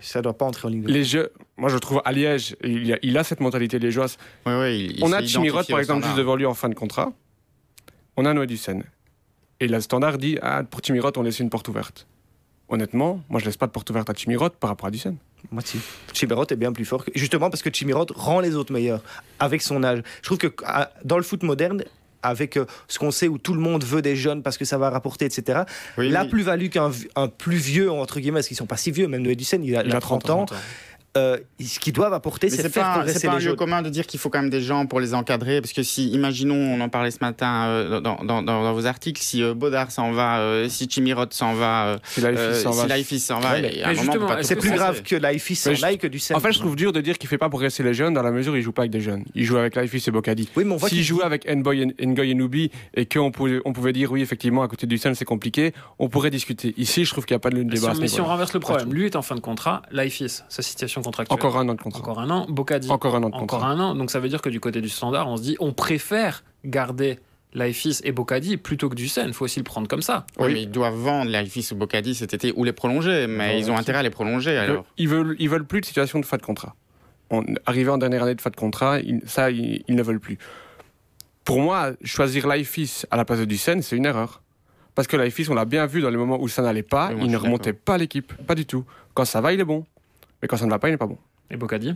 Ça 0.00 0.22
doit 0.22 0.36
pas 0.36 0.44
entrer 0.44 0.68
en 0.68 0.70
ligne 0.70 0.82
de 0.82 0.88
Les 0.92 1.04
jeux, 1.04 1.32
moi 1.56 1.68
je 1.68 1.76
trouve 1.78 2.00
à 2.04 2.12
Liège, 2.12 2.56
il 2.62 2.92
a, 2.92 2.98
il 3.02 3.16
a 3.18 3.24
cette 3.24 3.40
mentalité 3.40 3.78
liégeoise. 3.78 4.16
Oui, 4.46 4.52
oui, 4.54 4.78
il- 4.90 4.98
il 4.98 5.04
On 5.04 5.12
a 5.12 5.20
identifié 5.20 5.50
par 5.50 5.60
exemple 5.60 5.76
juste 5.78 5.84
standard. 5.84 6.16
devant 6.16 6.36
lui 6.36 6.46
en 6.46 6.54
fin 6.54 6.68
de 6.68 6.74
contrat. 6.74 7.12
On 8.16 8.24
a 8.24 8.32
Noé 8.34 8.46
Ducène. 8.46 8.84
Et 9.60 9.66
le 9.68 9.80
standard 9.80 10.18
dit 10.18 10.38
ah 10.42 10.62
pour 10.62 10.80
Chimirot 10.84 11.10
on 11.16 11.22
laisse 11.22 11.40
une 11.40 11.50
porte 11.50 11.68
ouverte. 11.68 12.06
Honnêtement, 12.68 13.22
moi 13.28 13.40
je 13.40 13.46
laisse 13.46 13.56
pas 13.56 13.66
de 13.66 13.72
porte 13.72 13.88
ouverte 13.90 14.10
à 14.10 14.14
Chimirot 14.14 14.50
par 14.50 14.70
rapport 14.70 14.86
à 14.88 14.90
Ducène. 14.90 15.16
Moi, 15.52 15.62
si. 15.64 15.78
Chimirot 16.12 16.44
est 16.50 16.56
bien 16.56 16.72
plus 16.72 16.84
fort. 16.84 17.04
que- 17.04 17.10
Justement 17.14 17.48
parce 17.48 17.62
que 17.62 17.70
Chimirot 17.72 18.06
rend 18.14 18.40
les 18.40 18.56
autres 18.56 18.72
meilleurs 18.72 19.02
avec 19.38 19.62
son 19.62 19.82
âge. 19.84 20.02
Je 20.18 20.22
trouve 20.22 20.38
que 20.38 20.48
dans 21.04 21.16
le 21.16 21.22
foot 21.22 21.42
moderne, 21.44 21.82
avec 22.22 22.56
euh, 22.56 22.66
ce 22.88 22.98
qu'on 22.98 23.10
sait 23.10 23.28
où 23.28 23.38
tout 23.38 23.54
le 23.54 23.60
monde 23.60 23.84
veut 23.84 24.02
des 24.02 24.16
jeunes 24.16 24.42
parce 24.42 24.58
que 24.58 24.64
ça 24.64 24.78
va 24.78 24.90
rapporter, 24.90 25.24
etc. 25.24 25.62
Oui, 25.96 26.08
la 26.08 26.22
oui. 26.22 26.28
plus-value 26.28 26.68
qu'un 26.68 26.90
plus 27.38 27.56
vieux, 27.56 27.90
entre 27.90 28.20
guillemets, 28.20 28.38
parce 28.38 28.48
qu'ils 28.48 28.56
sont 28.56 28.66
pas 28.66 28.76
si 28.76 28.90
vieux, 28.90 29.08
même 29.08 29.22
Noé 29.22 29.36
Ducène, 29.36 29.64
il 29.64 29.76
a, 29.76 29.84
il 29.84 29.94
a 29.94 30.00
30 30.00 30.30
ans, 30.30 30.46
euh, 31.16 31.38
ce 31.60 31.78
qu'ils 31.80 31.92
doivent 31.92 32.12
apporter, 32.12 32.48
c'est 32.50 32.68
faire 32.68 32.84
pas, 32.84 32.92
progresser 32.94 33.18
c'est 33.20 33.26
pas 33.26 33.32
un 33.34 33.38
les 33.38 33.44
lieu 33.44 33.48
jeunes. 33.50 33.56
commun 33.56 33.82
de 33.82 33.88
dire 33.88 34.06
qu'il 34.06 34.20
faut 34.20 34.28
quand 34.30 34.40
même 34.40 34.50
des 34.50 34.60
gens 34.60 34.86
pour 34.86 35.00
les 35.00 35.14
encadrer, 35.14 35.60
parce 35.60 35.72
que 35.72 35.82
si, 35.82 36.08
imaginons, 36.10 36.54
on 36.54 36.80
en 36.80 36.88
parlait 36.88 37.10
ce 37.10 37.18
matin 37.20 37.64
euh, 37.66 38.00
dans, 38.00 38.16
dans- 38.22 38.42
dans- 38.42 38.62
dans 38.62 38.72
vos 38.72 38.86
articles, 38.86 39.20
si 39.20 39.42
euh, 39.42 39.54
Baudard 39.54 39.90
s'en 39.90 40.12
va, 40.12 40.38
euh, 40.40 40.68
si 40.68 40.88
Chimirot 40.88 41.24
s'en 41.30 41.54
va, 41.54 41.86
euh, 41.86 41.98
Si 42.04 42.24
euh, 42.24 42.54
s'en 42.54 42.70
va. 42.70 42.86
s'en 43.18 43.40
va, 43.40 44.42
C'est 44.42 44.56
plus 44.56 44.70
grave 44.72 45.02
que 45.02 45.16
Laifis 45.16 45.56
s'en 45.56 45.72
aille 45.82 45.98
que 45.98 46.06
Ducène. 46.06 46.36
En 46.36 46.40
fait, 46.40 46.52
je 46.52 46.58
trouve 46.58 46.76
dur 46.76 46.92
de 46.92 47.00
dire 47.00 47.18
qu'il 47.18 47.28
fait 47.28 47.38
pas 47.38 47.48
progresser 47.48 47.82
les 47.82 47.94
jeunes 47.94 48.14
dans 48.14 48.22
la 48.22 48.30
mesure 48.30 48.52
où 48.52 48.56
il 48.56 48.62
joue 48.62 48.72
pas 48.72 48.82
avec 48.82 48.92
des 48.92 49.00
jeunes. 49.00 49.24
Il 49.34 49.44
joue 49.44 49.56
avec 49.56 49.74
Laifis 49.76 50.04
et 50.06 50.10
Bocadi. 50.10 50.48
Oui, 50.56 50.64
mais 50.64 50.74
on 50.74 50.76
voit 50.76 50.88
S'il 50.88 51.02
jouait 51.02 51.24
avec 51.24 51.48
Nboy 51.48 51.94
et 51.98 52.06
Ngoy 52.06 52.30
et 52.30 52.34
Nubi 52.34 52.70
et 52.94 53.06
qu'on 53.06 53.30
pouvait, 53.30 53.60
on 53.64 53.72
pouvait 53.72 53.92
dire 53.92 54.12
oui, 54.12 54.22
effectivement, 54.22 54.62
à 54.62 54.68
côté 54.68 54.86
du 54.86 54.94
Ducène, 54.96 55.14
c'est 55.14 55.24
compliqué, 55.24 55.72
on 55.98 56.08
pourrait 56.08 56.30
discuter. 56.30 56.74
Ici, 56.76 57.04
je 57.04 57.10
trouve 57.10 57.24
qu'il 57.26 57.34
n'y 57.34 57.38
a 57.38 57.40
pas 57.40 57.50
de 57.50 57.62
débat. 57.62 57.92
mais 58.00 58.08
si 58.08 58.20
on 58.20 58.26
renverse 58.26 58.52
le 58.54 58.60
problème, 58.60 58.92
lui 58.92 59.06
est 59.06 59.16
en 59.16 59.22
fin 59.22 59.34
de 59.34 59.40
contrat, 59.40 59.82
Laifis, 59.90 60.40
sa 60.48 60.62
situation 60.62 60.97
contractuelle. 61.02 61.38
Encore 61.38 61.56
un 61.58 61.68
an 61.68 61.74
de 61.74 61.80
contrat. 61.82 62.00
Encore 62.00 62.18
un 62.20 62.30
an. 62.30 62.46
Bocadi, 62.48 62.90
Encore 62.90 63.14
un 63.16 63.22
an 63.22 63.30
de 63.30 63.34
encore 63.34 63.46
contrat. 63.60 63.66
un 63.68 63.80
an. 63.80 63.94
Donc 63.94 64.10
ça 64.10 64.20
veut 64.20 64.28
dire 64.28 64.42
que 64.42 64.48
du 64.48 64.60
côté 64.60 64.80
du 64.80 64.88
standard, 64.88 65.28
on 65.28 65.36
se 65.36 65.42
dit 65.42 65.56
on 65.60 65.72
préfère 65.72 66.44
garder 66.64 67.18
Laifis 67.54 68.00
et 68.04 68.12
Bocadi 68.12 68.56
plutôt 68.58 68.88
que 68.90 68.94
Ducène. 68.94 69.28
Il 69.28 69.32
faut 69.34 69.44
aussi 69.46 69.58
le 69.58 69.64
prendre 69.64 69.88
comme 69.88 70.02
ça. 70.02 70.26
Oui, 70.38 70.52
mais 70.52 70.62
ils 70.62 70.70
doivent 70.70 70.94
vendre 70.94 71.30
Laifis 71.30 71.68
ou 71.72 71.76
Bocadi 71.76 72.14
cet 72.14 72.34
été 72.34 72.52
ou 72.56 72.64
les 72.64 72.72
prolonger, 72.72 73.26
mais 73.26 73.58
ils 73.58 73.70
ont 73.70 73.76
intérêt 73.76 73.98
à 74.00 74.02
les 74.02 74.10
prolonger 74.10 74.56
alors. 74.56 74.84
Ils 74.98 75.08
veulent, 75.08 75.34
ils 75.38 75.48
veulent 75.48 75.64
plus 75.66 75.80
de 75.80 75.86
situation 75.86 76.18
de 76.20 76.24
fin 76.26 76.36
de 76.36 76.42
contrat. 76.42 76.74
On, 77.30 77.44
arrivé 77.66 77.90
en 77.90 77.98
dernière 77.98 78.22
année 78.22 78.34
de 78.34 78.40
fin 78.40 78.50
de 78.50 78.56
contrat, 78.56 79.00
ils- 79.00 79.20
ça, 79.26 79.50
ils, 79.50 79.82
ils 79.88 79.94
ne 79.94 80.02
veulent 80.02 80.20
plus. 80.20 80.38
Pour 81.44 81.60
moi, 81.60 81.92
choisir 82.04 82.46
Laifis 82.46 83.02
à 83.10 83.16
la 83.16 83.24
place 83.24 83.38
de 83.38 83.44
Ducène, 83.46 83.80
c'est 83.82 83.96
une 83.96 84.04
erreur. 84.06 84.42
Parce 84.94 85.08
que 85.08 85.16
Laifis, 85.16 85.46
on 85.48 85.54
l'a 85.54 85.64
bien 85.64 85.86
vu 85.86 86.00
dans 86.02 86.10
les 86.10 86.16
moments 86.16 86.38
où 86.40 86.48
ça 86.48 86.60
n'allait 86.62 86.82
pas, 86.82 87.10
Oui, 87.14 87.20
il 87.24 87.30
ne 87.30 87.36
remontait 87.36 87.72
pas 87.72 87.96
l'équipe, 87.98 88.32
pas 88.46 88.54
du 88.54 88.66
tout. 88.66 88.84
Quand 89.14 89.24
ça 89.24 89.40
va, 89.40 89.52
il 89.52 89.60
est 89.60 89.64
bon. 89.64 89.86
Mais 90.42 90.48
quand 90.48 90.56
ça 90.56 90.66
ne 90.66 90.70
va 90.70 90.78
pas, 90.78 90.88
il 90.88 90.92
n'est 90.92 90.98
pas 90.98 91.06
bon. 91.06 91.18
Et 91.50 91.56
Bocadi? 91.56 91.94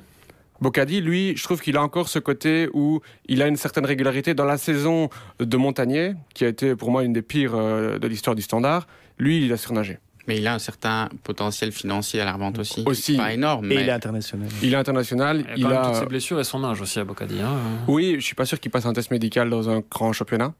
Bocadi, 0.60 1.00
lui, 1.00 1.36
je 1.36 1.42
trouve 1.42 1.60
qu'il 1.60 1.76
a 1.76 1.82
encore 1.82 2.08
ce 2.08 2.18
côté 2.18 2.68
où 2.72 3.00
il 3.26 3.42
a 3.42 3.48
une 3.48 3.56
certaine 3.56 3.84
régularité 3.84 4.34
dans 4.34 4.44
la 4.44 4.58
saison 4.58 5.10
de 5.40 5.56
Montagnier, 5.56 6.14
qui 6.34 6.44
a 6.44 6.48
été 6.48 6.76
pour 6.76 6.90
moi 6.90 7.02
une 7.02 7.12
des 7.12 7.22
pires 7.22 7.54
euh, 7.54 7.98
de 7.98 8.06
l'histoire 8.06 8.36
du 8.36 8.42
standard. 8.42 8.86
Lui, 9.18 9.44
il 9.44 9.52
a 9.52 9.56
surnagé. 9.56 9.98
Mais 10.28 10.36
il 10.36 10.46
a 10.46 10.54
un 10.54 10.60
certain 10.60 11.08
potentiel 11.24 11.72
financier 11.72 12.20
à 12.20 12.24
la 12.24 12.32
revente 12.32 12.60
aussi. 12.60 12.84
Aussi. 12.86 13.16
Pas 13.16 13.32
énorme, 13.32 13.64
Et 13.72 13.74
mais 13.74 13.82
il 13.82 13.88
est 13.88 13.92
international. 13.92 14.48
Il 14.62 14.72
est 14.72 14.76
international. 14.76 15.44
A 15.48 15.56
Il 15.56 15.66
a, 15.66 15.86
toutes 15.86 15.94
ses 15.96 16.06
blessures 16.06 16.38
et 16.38 16.44
son 16.44 16.62
âge 16.62 16.80
aussi 16.80 17.00
à 17.00 17.04
Bocadi. 17.04 17.40
hein. 17.40 17.56
Oui, 17.88 18.14
je 18.20 18.24
suis 18.24 18.36
pas 18.36 18.44
sûr 18.46 18.60
qu'il 18.60 18.70
passe 18.70 18.86
un 18.86 18.92
test 18.92 19.10
médical 19.10 19.50
dans 19.50 19.68
un 19.68 19.82
grand 19.90 20.12
championnat. 20.12 20.54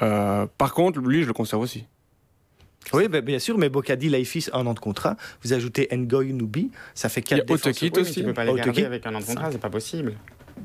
Euh, 0.00 0.46
par 0.56 0.72
contre, 0.72 1.00
lui, 1.00 1.22
je 1.22 1.26
le 1.26 1.34
conserve 1.34 1.62
aussi. 1.62 1.84
Oui, 2.92 3.08
ben, 3.08 3.20
bien 3.24 3.38
sûr, 3.38 3.56
mais 3.58 3.68
Bocadi, 3.68 4.08
Laifis, 4.08 4.46
un 4.52 4.66
an 4.66 4.74
de 4.74 4.78
contrat. 4.78 5.16
Vous 5.42 5.52
ajoutez 5.52 5.88
Ngoy, 5.92 6.32
Nubi, 6.32 6.70
ça 6.94 7.08
fait 7.08 7.20
Il 7.30 7.36
y 7.38 7.40
a 7.40 7.44
4 7.44 7.46
défenseurs. 7.48 7.72
Oui, 7.82 7.90
mais 7.94 8.00
aussi. 8.02 8.14
tu 8.20 8.24
peux 8.24 8.34
pas 8.34 8.44
les 8.44 8.54
garder 8.54 8.84
avec 8.84 9.06
un 9.06 9.14
an 9.14 9.20
de 9.20 9.24
contrat, 9.24 9.50
c'est 9.50 9.58
pas 9.60 9.70
possible. 9.70 10.14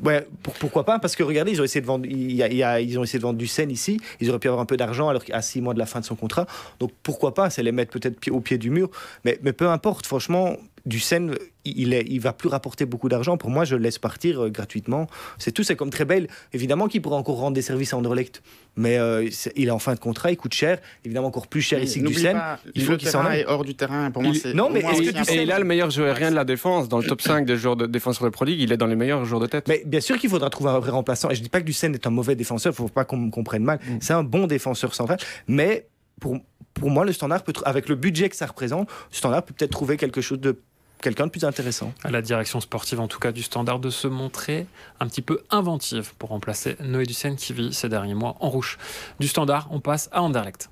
Ouais, 0.04 0.28
pour- 0.44 0.54
pourquoi 0.54 0.86
pas? 0.86 1.00
Parce 1.00 1.16
que 1.16 1.24
regardez, 1.24 1.52
ils 1.52 1.60
ont 1.62 1.64
essayé 1.64 1.82
de 1.82 1.86
vendre, 1.88 2.06
il 2.06 2.32
y 2.34 2.44
a- 2.44 2.48
il 2.48 2.56
y 2.58 2.64
a- 2.64 2.80
ils 2.80 2.98
ont 3.00 3.04
essayé 3.04 3.18
de 3.20 3.24
vendre 3.24 3.40
du 3.40 3.48
Seine 3.48 3.72
ici. 3.72 4.00
Ils 4.22 4.30
auraient 4.30 4.38
pu 4.40 4.48
avoir 4.48 4.62
un 4.62 4.66
peu 4.66 4.78
d'argent 4.78 5.10
alors 5.10 5.24
qu'à 5.26 5.42
6 5.42 5.62
mois 5.62 5.74
de 5.74 5.80
la 5.80 5.88
fin 5.88 6.00
de 6.00 6.06
son 6.06 6.16
contrat. 6.16 6.46
Donc 6.80 6.92
pourquoi 7.02 7.34
pas? 7.34 7.50
C'est 7.50 7.64
les 7.64 7.72
mettre 7.72 7.92
peut-être 8.00 8.30
au 8.32 8.40
pied 8.40 8.58
du 8.60 8.70
mur. 8.70 8.90
Mais, 9.26 9.40
mais 9.42 9.52
peu 9.52 9.68
importe, 9.68 10.06
franchement, 10.06 10.56
du 10.90 11.00
Seine, 11.00 11.36
il, 11.66 11.94
est, 11.94 12.06
il 12.10 12.20
va 12.20 12.34
plus 12.34 12.50
rapporter 12.50 12.86
beaucoup 12.86 13.08
d'argent. 13.10 13.38
Pour 13.38 13.50
moi, 13.50 13.64
je 13.64 13.76
le 13.76 13.82
laisse 13.84 13.98
partir 14.00 14.44
euh, 14.46 14.50
gratuitement. 14.50 15.08
C'est 15.38 15.52
tout, 15.52 15.64
c'est 15.64 15.76
comme 15.76 15.90
très 15.90 16.06
belle. 16.06 16.28
Évidemment 16.52 16.88
qu'il 16.88 17.02
pourrait 17.02 17.16
encore 17.18 17.38
rendre 17.38 17.54
des 17.56 17.62
services 17.62 17.94
à 17.94 17.98
Anderlecht. 17.98 18.42
Mais 18.76 18.98
euh, 18.98 19.30
il 19.56 19.68
est 19.68 19.72
en 19.72 19.80
fin 19.80 19.94
de 19.94 20.00
contrat, 20.00 20.32
il 20.32 20.38
coûte 20.38 20.54
cher. 20.54 20.80
Évidemment 21.06 21.28
encore 21.28 21.48
plus 21.48 21.62
cher 21.62 21.82
ici 21.82 21.96
que 21.96 22.00
du 22.00 22.06
N'oublie 22.06 22.22
Seine. 22.22 22.38
pas, 22.38 22.60
il 22.76 22.84
faut 22.84 22.98
qu'il 22.98 23.08
s'en 23.10 23.26
aille. 23.26 23.42
est 23.42 23.46
hors 23.46 23.64
du 23.64 23.76
terrain. 23.76 24.10
Pour 24.12 24.24
moi, 24.24 24.32
Il- 24.34 24.40
c'est 24.40 24.54
Non, 24.54 24.70
mais 24.70 24.80
est-ce 24.82 25.12
que 25.12 25.32
Et 25.34 25.44
il 25.44 25.52
a 25.52 25.60
le 25.60 25.66
meilleur 25.66 25.90
joueur 25.92 26.08
aérien 26.10 26.32
de 26.32 26.36
la 26.36 26.46
défense. 26.46 26.90
Dans 26.90 26.98
le 26.98 27.06
top 27.06 27.22
5 27.22 27.46
des 27.46 27.56
joueurs 27.56 27.76
de 27.76 27.86
défenseurs 27.86 28.26
de 28.26 28.30
Pro 28.32 28.46
League, 28.46 28.60
il 28.60 28.72
est 28.72 28.78
dans 28.78 28.88
les 28.88 28.96
meilleurs 28.96 29.26
joueurs 29.26 29.42
de 29.42 29.48
tête. 29.48 29.68
Mais 29.68 29.84
bien 29.86 30.02
sûr 30.02 30.18
qu'il 30.18 30.30
faudra 30.30 30.50
trouver 30.50 30.72
un 30.72 30.80
vrai 30.80 30.92
remplaçant. 30.92 31.30
Et 31.30 31.36
je 31.36 31.42
dis 31.42 31.50
pas 31.50 31.60
que 31.60 31.66
Ducène 31.66 31.94
est 31.94 32.08
un 32.08 32.12
mauvais 32.12 32.36
défenseur, 32.36 32.74
il 32.74 32.76
faut 32.76 32.88
pas 32.88 33.06
qu'on 33.06 33.18
me 33.18 33.32
comprenne 33.32 33.64
mal. 33.64 33.80
Mm. 33.86 33.98
C'est 34.02 34.14
un 34.14 34.24
bon 34.24 34.48
défenseur 34.48 34.96
central. 34.96 35.18
Mais 35.48 35.88
pour, 36.20 36.38
pour 36.74 36.90
moi, 36.90 37.06
le 37.06 37.12
standard, 37.14 37.44
peut, 37.44 37.54
avec 37.66 37.90
le 37.90 37.96
budget 37.96 38.30
que 38.30 38.36
ça 38.36 38.46
représente, 38.46 38.90
le 39.12 39.16
standard 39.16 39.44
peut 39.44 39.54
peut-être 39.58 39.72
trouver 39.72 39.98
quelque 39.98 40.22
chose 40.22 40.40
de 40.40 40.60
quelqu'un 41.02 41.26
de 41.26 41.32
plus 41.32 41.46
intéressant. 41.46 41.94
à 42.04 42.12
la 42.12 42.22
direction 42.22 42.60
sportive 42.60 43.00
en 43.00 43.08
tout 43.08 43.20
cas 43.20 43.32
du 43.32 43.44
standard 43.44 43.80
de 43.80 43.90
se 43.90 44.08
montrer 44.08 44.66
un 45.00 45.08
petit 45.08 45.22
peu 45.22 45.42
inventive 45.50 46.14
pour 46.18 46.30
remplacer 46.30 46.76
Noé 46.82 47.06
Ducène 47.06 47.36
qui 47.36 47.54
vit 47.54 47.74
ces 47.74 47.90
derniers 47.90 48.14
mois 48.14 48.36
en 48.40 48.50
rouge. 48.50 48.78
Du 49.20 49.28
standard, 49.28 49.68
on 49.72 49.80
passe 49.80 50.10
à 50.12 50.22
Anderlecht. 50.22 50.70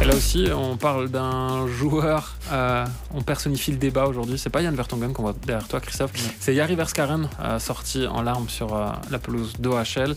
Et 0.00 0.04
là 0.04 0.16
aussi, 0.16 0.48
on 0.52 0.76
parle 0.76 1.10
d'un 1.10 1.68
joueur, 1.68 2.34
euh, 2.50 2.84
on 3.14 3.22
personnifie 3.22 3.70
le 3.70 3.76
débat 3.76 4.06
aujourd'hui. 4.06 4.36
C'est 4.36 4.50
pas 4.50 4.60
Yann 4.60 4.74
Vertonghen 4.74 5.12
qu'on 5.12 5.22
voit 5.22 5.34
derrière 5.46 5.68
toi, 5.68 5.78
Christophe. 5.80 6.10
C'est 6.40 6.56
Yari 6.56 6.74
Verskaren, 6.74 7.28
euh, 7.40 7.60
sorti 7.60 8.08
en 8.08 8.20
larmes 8.20 8.48
sur 8.48 8.74
euh, 8.74 8.88
la 9.12 9.20
pelouse 9.20 9.52
d'OHL. 9.60 10.16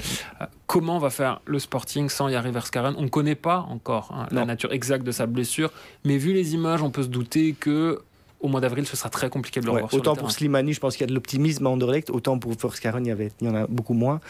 Comment 0.65 0.97
va 0.97 1.11
faire 1.11 1.39
le 1.45 1.59
Sporting 1.59 2.09
sans 2.09 2.29
Yari 2.29 2.49
Verskaren? 2.49 2.95
On 2.97 3.03
ne 3.03 3.09
connaît 3.09 3.35
pas 3.35 3.59
encore 3.69 4.11
hein, 4.11 4.25
la 4.31 4.45
nature 4.45 4.73
exacte 4.73 5.03
de 5.03 5.11
sa 5.11 5.27
blessure, 5.27 5.71
mais 6.03 6.17
vu 6.17 6.33
les 6.33 6.55
images, 6.55 6.81
on 6.81 6.89
peut 6.89 7.03
se 7.03 7.09
douter 7.09 7.53
que 7.53 8.01
au 8.45 8.47
mois 8.47 8.61
d'avril, 8.61 8.85
ce 8.85 8.95
sera 8.95 9.09
très 9.09 9.29
compliqué 9.29 9.59
de 9.59 9.65
le 9.65 9.71
Ouais, 9.71 9.75
revoir 9.77 9.89
sur 9.91 9.97
le 9.97 10.01
autant 10.01 10.13
terrain. 10.13 10.27
pour 10.27 10.31
Slimani, 10.31 10.73
je 10.73 10.79
pense 10.79 10.95
qu'il 10.95 11.01
y 11.01 11.03
a 11.05 11.07
de 11.07 11.13
l'optimisme 11.13 11.65
à 11.65 11.69
Anderlecht, 11.69 12.09
autant 12.09 12.37
pour 12.37 12.53
Forscaron, 12.53 12.99
il 12.99 13.07
y, 13.07 13.11
avait, 13.11 13.31
il 13.41 13.47
y 13.47 13.49
en 13.49 13.55
a 13.55 13.67
beaucoup 13.67 13.93
moins. 13.93 14.21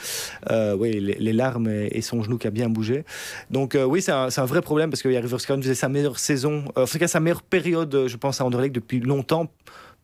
Euh, 0.50 0.76
oui, 0.76 1.00
les, 1.00 1.16
les 1.16 1.34
larmes 1.34 1.68
et, 1.68 1.90
et 1.92 2.02
son 2.02 2.24
genou 2.24 2.38
qui 2.38 2.48
a 2.48 2.52
bien 2.52 2.70
bougé. 2.70 3.04
Donc 3.52 3.76
euh, 3.76 3.84
oui, 3.84 4.02
c'est 4.02 4.12
un, 4.12 4.46
vrai 4.46 4.62
problème 4.62 4.90
parce 4.90 5.02
que 5.02 5.10
Yari 5.10 5.28
Forscaron 5.28 5.62
faisait 5.62 5.76
sa 5.76 5.90
meilleure 5.90 6.20
saison, 6.20 6.64
euh, 6.78 6.84
en 6.84 6.88
tout 6.88 6.98
cas 6.98 7.08
sa 7.08 7.20
meilleure 7.20 7.44
période, 7.44 8.06
je 8.08 8.18
pense, 8.18 8.42
à 8.42 8.46
Anderlecht 8.46 8.74
depuis 8.74 9.00
longtemps. 9.00 9.50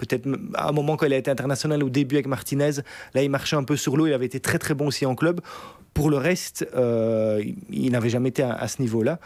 Peut-être 0.02 0.28
à 0.56 0.70
un 0.70 0.72
moment 0.72 0.98
quand 0.98 1.06
il 1.06 1.14
a 1.14 1.18
été 1.18 1.30
international 1.30 1.84
au 1.84 1.90
début 1.90 2.16
avec 2.16 2.26
Martinez, 2.26 2.72
là 3.14 3.22
il 3.22 3.30
marchait 3.30 3.56
un 3.56 3.64
peu 3.64 3.78
sur 3.78 3.98
l'eau, 3.98 4.08
il 4.08 4.14
avait 4.14 4.26
été 4.26 4.40
très 4.40 4.58
très 4.58 4.74
bon 4.74 4.88
aussi 4.88 5.06
en 5.06 5.14
club. 5.14 5.42
Pour 5.94 6.10
le 6.10 6.18
reste, 6.18 6.68
euh, 6.76 7.44
il, 7.70 7.92
n'avait 7.92 8.10
jamais 8.10 8.30
été 8.30 8.42
à, 8.42 8.68
ce 8.68 8.82
niveau-là. 8.82 9.20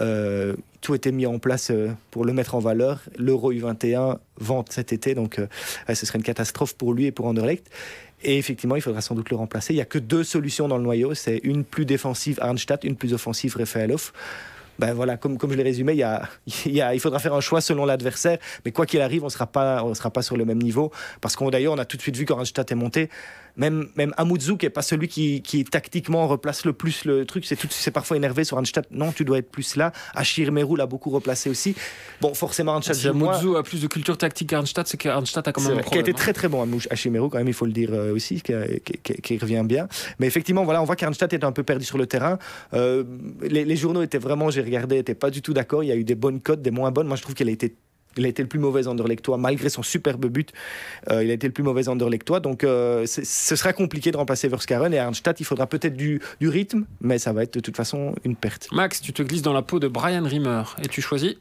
Euh, 0.00 0.54
tout 0.82 0.94
était 0.94 1.10
mis 1.10 1.26
en 1.26 1.38
place 1.38 1.70
euh, 1.70 1.88
pour 2.12 2.24
le 2.24 2.32
mettre 2.32 2.54
en 2.54 2.60
valeur. 2.60 3.00
L'Euro 3.18 3.52
U21 3.52 4.18
vente 4.38 4.70
cet 4.70 4.92
été, 4.92 5.14
donc 5.14 5.40
ce 5.88 6.06
serait 6.06 6.18
une 6.18 6.24
catastrophe 6.24 6.74
pour 6.74 6.92
lui 6.94 7.06
et 7.06 7.12
pour 7.12 7.26
Anderlecht. 7.26 7.68
Et 8.22 8.38
effectivement, 8.38 8.76
il 8.76 8.82
faudra 8.82 9.00
sans 9.00 9.14
doute 9.14 9.30
le 9.30 9.36
remplacer. 9.36 9.72
Il 9.72 9.76
n'y 9.76 9.82
a 9.82 9.86
que 9.86 9.98
deux 9.98 10.22
solutions 10.22 10.68
dans 10.68 10.76
le 10.76 10.84
noyau. 10.84 11.14
C'est 11.14 11.40
une 11.42 11.64
plus 11.64 11.86
défensive 11.86 12.38
Arnstadt, 12.40 12.84
une 12.84 12.96
plus 12.96 13.14
offensive 13.14 13.56
Rafaelov. 13.56 14.12
Ben 14.80 14.94
voilà, 14.94 15.18
comme, 15.18 15.36
comme 15.36 15.52
je 15.52 15.56
l'ai 15.56 15.62
résumé, 15.62 15.92
il, 16.66 16.72
y 16.72 16.80
a, 16.80 16.94
il, 16.94 17.00
faudra 17.00 17.18
faire 17.18 17.34
un 17.34 17.42
choix 17.42 17.60
selon 17.60 17.84
l'adversaire. 17.84 18.38
Mais 18.64 18.72
quoi 18.72 18.86
qu'il 18.86 19.02
arrive, 19.02 19.22
on 19.22 19.26
ne 19.26 19.30
sera 19.30 19.46
pas 20.10 20.22
sur 20.22 20.38
le 20.38 20.46
même 20.46 20.62
niveau. 20.62 20.90
Parce 21.20 21.36
qu'on 21.36 21.50
d'ailleurs, 21.50 21.74
on 21.74 21.78
a 21.78 21.84
tout 21.84 21.98
de 21.98 22.02
suite 22.02 22.16
vu 22.16 22.24
quand 22.24 22.42
est 22.72 22.74
monté. 22.74 23.10
Même, 23.56 23.88
même 23.96 24.14
qui 24.58 24.66
n'est 24.66 24.70
pas 24.70 24.82
celui 24.82 25.08
qui, 25.08 25.42
qui 25.42 25.64
tactiquement 25.64 26.26
replace 26.28 26.64
le 26.64 26.72
plus 26.72 27.04
le 27.04 27.24
truc, 27.24 27.44
c'est 27.46 27.90
parfois 27.90 28.16
énervé 28.16 28.44
sur 28.44 28.56
Arnstadt. 28.56 28.88
Non, 28.90 29.12
tu 29.12 29.24
dois 29.24 29.38
être 29.38 29.50
plus 29.50 29.76
là. 29.76 29.92
Achir 30.14 30.52
Merou 30.52 30.76
l'a 30.76 30.86
beaucoup 30.86 31.10
replacé 31.10 31.50
aussi. 31.50 31.74
Bon, 32.20 32.34
forcément, 32.34 32.72
Arnstadt, 32.74 32.96
Si 32.96 33.02
j'aime 33.02 33.16
moins. 33.16 33.34
Mutsu 33.34 33.56
a 33.56 33.62
plus 33.62 33.82
de 33.82 33.86
culture 33.86 34.16
tactique 34.18 34.50
qu'Arnstadt, 34.50 34.88
c'est 34.88 34.96
qu'Arnstadt 34.96 35.48
a 35.48 35.52
quand 35.52 35.60
même 35.62 35.70
un 35.70 35.74
vrai, 35.74 35.82
qui 35.82 35.86
a 35.88 35.90
problème. 35.90 36.06
été 36.10 36.14
très 36.14 36.32
très 36.32 36.48
bon 36.48 36.64
Mouch 36.66 36.86
Hachimero 36.90 37.28
quand 37.28 37.38
même 37.38 37.48
il 37.48 37.54
faut 37.54 37.66
le 37.66 37.72
dire 37.72 37.90
euh, 37.92 38.14
aussi 38.14 38.40
qui, 38.42 38.52
qui- 39.02 39.14
qui- 39.20 39.38
revient 39.38 39.62
bien 39.64 39.88
mais 40.18 40.26
effectivement 40.26 40.64
voilà 40.64 40.82
on 40.82 40.84
voit 40.84 40.96
qu'Arnstadt 40.96 41.32
est 41.34 41.44
un 41.44 41.52
peu 41.52 41.62
perdu 41.62 41.84
sur 41.84 41.98
le 41.98 42.06
terrain 42.06 42.38
Euh, 42.74 43.04
les, 43.42 43.64
les 43.64 43.76
journaux 43.76 44.02
étaient 44.02 44.18
vraiment 44.18 44.50
j'ai 44.50 44.62
regardé 44.62 44.98
étaient 44.98 45.14
pas 45.14 45.30
du 45.30 45.42
tout 45.42 45.52
d'accord 45.54 45.82
il 45.82 45.88
y 45.88 45.92
a 45.92 45.96
eu 45.96 46.04
des 46.04 46.14
bonnes 46.14 46.40
cotes 46.40 46.62
des 46.62 46.70
moins 46.70 46.90
bonnes 46.90 47.06
moi 47.06 47.16
je 47.16 47.22
trouve 47.22 47.34
qu'elle 47.34 47.48
a 47.48 47.52
été 47.52 47.74
Il 48.16 48.24
a 48.24 48.28
été 48.28 48.42
le 48.42 48.48
plus 48.48 48.58
mauvais 48.58 48.86
Anderlechtois, 48.86 49.38
malgré 49.38 49.68
son 49.68 49.82
superbe 49.82 50.26
but. 50.26 50.52
Euh, 51.10 51.22
il 51.22 51.30
a 51.30 51.34
été 51.34 51.46
le 51.46 51.52
plus 51.52 51.62
mauvais 51.62 51.88
Anderlechtois. 51.88 52.40
Donc, 52.40 52.64
euh, 52.64 53.06
ce 53.06 53.56
sera 53.56 53.72
compliqué 53.72 54.10
de 54.10 54.16
remplacer 54.16 54.48
Verskaren. 54.48 54.92
Et 54.92 54.98
à 54.98 55.06
Arnstadt, 55.06 55.40
il 55.40 55.44
faudra 55.44 55.66
peut-être 55.66 55.96
du, 55.96 56.20
du 56.40 56.48
rythme, 56.48 56.86
mais 57.00 57.18
ça 57.18 57.32
va 57.32 57.42
être 57.42 57.54
de 57.54 57.60
toute 57.60 57.76
façon 57.76 58.14
une 58.24 58.36
perte. 58.36 58.68
Max, 58.72 59.00
tu 59.00 59.12
te 59.12 59.22
glisses 59.22 59.42
dans 59.42 59.52
la 59.52 59.62
peau 59.62 59.78
de 59.78 59.88
Brian 59.88 60.24
Rimmer 60.24 60.62
et 60.82 60.88
tu 60.88 61.00
choisis? 61.00 61.36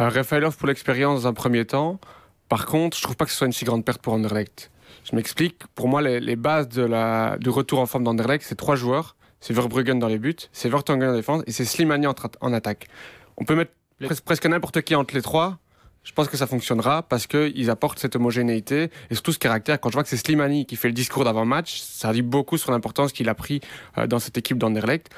Euh, 0.00 0.08
Rafaelov 0.08 0.56
pour 0.56 0.66
l'expérience 0.66 1.22
dans 1.22 1.28
un 1.28 1.34
premier 1.34 1.64
temps. 1.64 2.00
Par 2.48 2.66
contre, 2.66 2.96
je 2.96 3.02
trouve 3.02 3.16
pas 3.16 3.24
que 3.24 3.30
ce 3.30 3.36
soit 3.36 3.46
une 3.46 3.52
si 3.52 3.64
grande 3.64 3.84
perte 3.84 4.02
pour 4.02 4.12
Anderlecht. 4.12 4.70
Je 5.10 5.14
m'explique. 5.14 5.62
Pour 5.74 5.88
moi, 5.88 6.02
les, 6.02 6.18
les 6.20 6.36
bases 6.36 6.68
de 6.68 6.82
la, 6.82 7.36
du 7.38 7.50
retour 7.50 7.78
en 7.78 7.86
forme 7.86 8.04
d'Anderlecht, 8.04 8.44
c'est 8.46 8.56
trois 8.56 8.76
joueurs. 8.76 9.16
C'est 9.44 9.52
Verbruggen 9.52 9.98
dans 9.98 10.08
les 10.08 10.18
buts, 10.18 10.34
c'est 10.52 10.70
Vertonghen 10.70 11.10
en 11.10 11.14
défense 11.14 11.42
et 11.46 11.52
c'est 11.52 11.66
Slimani 11.66 12.06
en, 12.06 12.52
attaque. 12.54 12.88
On 13.36 13.44
peut 13.44 13.54
mettre 13.54 13.72
pres- 14.08 14.22
presque 14.22 14.46
n'importe 14.46 14.82
qui 14.82 14.94
entre 14.94 15.14
les 15.14 15.22
trois. 15.22 15.58
Je 16.02 16.12
pense 16.12 16.28
que 16.28 16.36
ça 16.36 16.46
fonctionnera 16.46 17.02
parce 17.02 17.26
qu'ils 17.26 17.70
apportent 17.70 17.98
cette 17.98 18.14
homogénéité 18.14 18.90
et 19.10 19.14
surtout 19.14 19.32
ce 19.32 19.38
caractère. 19.38 19.80
Quand 19.80 19.88
je 19.88 19.94
vois 19.94 20.02
que 20.02 20.08
c'est 20.10 20.18
Slimani 20.18 20.66
qui 20.66 20.76
fait 20.76 20.88
le 20.88 20.94
discours 20.94 21.24
d'avant-match, 21.24 21.80
ça 21.80 22.12
dit 22.12 22.20
beaucoup 22.20 22.58
sur 22.58 22.72
l'importance 22.72 23.12
qu'il 23.12 23.28
a 23.30 23.34
pris 23.34 23.60
euh, 23.96 24.06
dans 24.06 24.18
cette 24.18 24.36
équipe 24.36 24.58
d'Anderlecht. 24.58 25.08